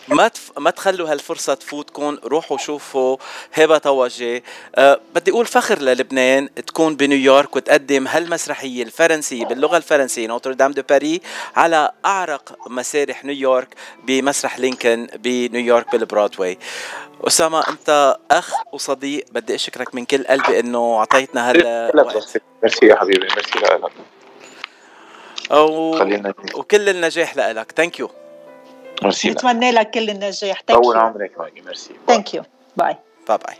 ما 0.07 0.27
تف... 0.27 0.51
ما 0.57 0.69
تخلوا 0.69 1.11
هالفرصة 1.11 1.53
تفوتكم 1.53 2.17
روحوا 2.23 2.57
شوفوا 2.57 3.17
هبة 3.53 3.77
طوجة. 3.77 4.43
أه 4.75 4.99
بدي 5.15 5.31
أقول 5.31 5.45
فخر 5.45 5.79
للبنان 5.79 6.49
تكون 6.55 6.95
بنيويورك 6.95 7.55
وتقدم 7.55 8.07
هالمسرحية 8.07 8.83
الفرنسية 8.83 9.45
باللغة 9.45 9.77
الفرنسية 9.77 10.27
Notre-Dame 10.27 10.71
de 10.71 10.81
Paris 10.89 11.21
على 11.55 11.91
أعرق 12.05 12.57
مسارح 12.67 13.25
نيويورك 13.25 13.67
بمسرح 14.03 14.59
لينكن 14.59 15.07
بنيويورك 15.15 15.91
بالبرودواي. 15.91 16.57
أسامة 17.27 17.69
أنت 17.69 18.17
أخ 18.31 18.53
وصديق 18.73 19.25
بدي 19.31 19.55
أشكرك 19.55 19.95
من 19.95 20.05
كل 20.05 20.23
قلبي 20.23 20.59
إنه 20.59 20.97
أعطيتنا 20.97 21.49
هال 21.49 21.91
ميرسي 22.63 22.85
يا 22.85 22.95
حبيبي 22.95 23.27
ميرسي 23.27 23.59
لك. 23.59 23.91
و... 25.51 25.95
وكل 26.55 26.89
النجاح 26.89 27.37
لك. 27.37 27.71
thank 27.77 27.99
you 27.99 28.09
merci. 29.03 29.29
نتمنى 29.29 29.71
لك 29.71 29.91
كل 29.91 30.09
النجاح. 30.09 30.61
طول 30.67 30.97
عمرك 30.97 31.39
ماجي 31.39 31.61
merci. 31.61 31.93
thank 32.07 32.33
you 32.33 32.43
bye 32.77 32.95
bye 33.27 33.37
bye 33.37 33.55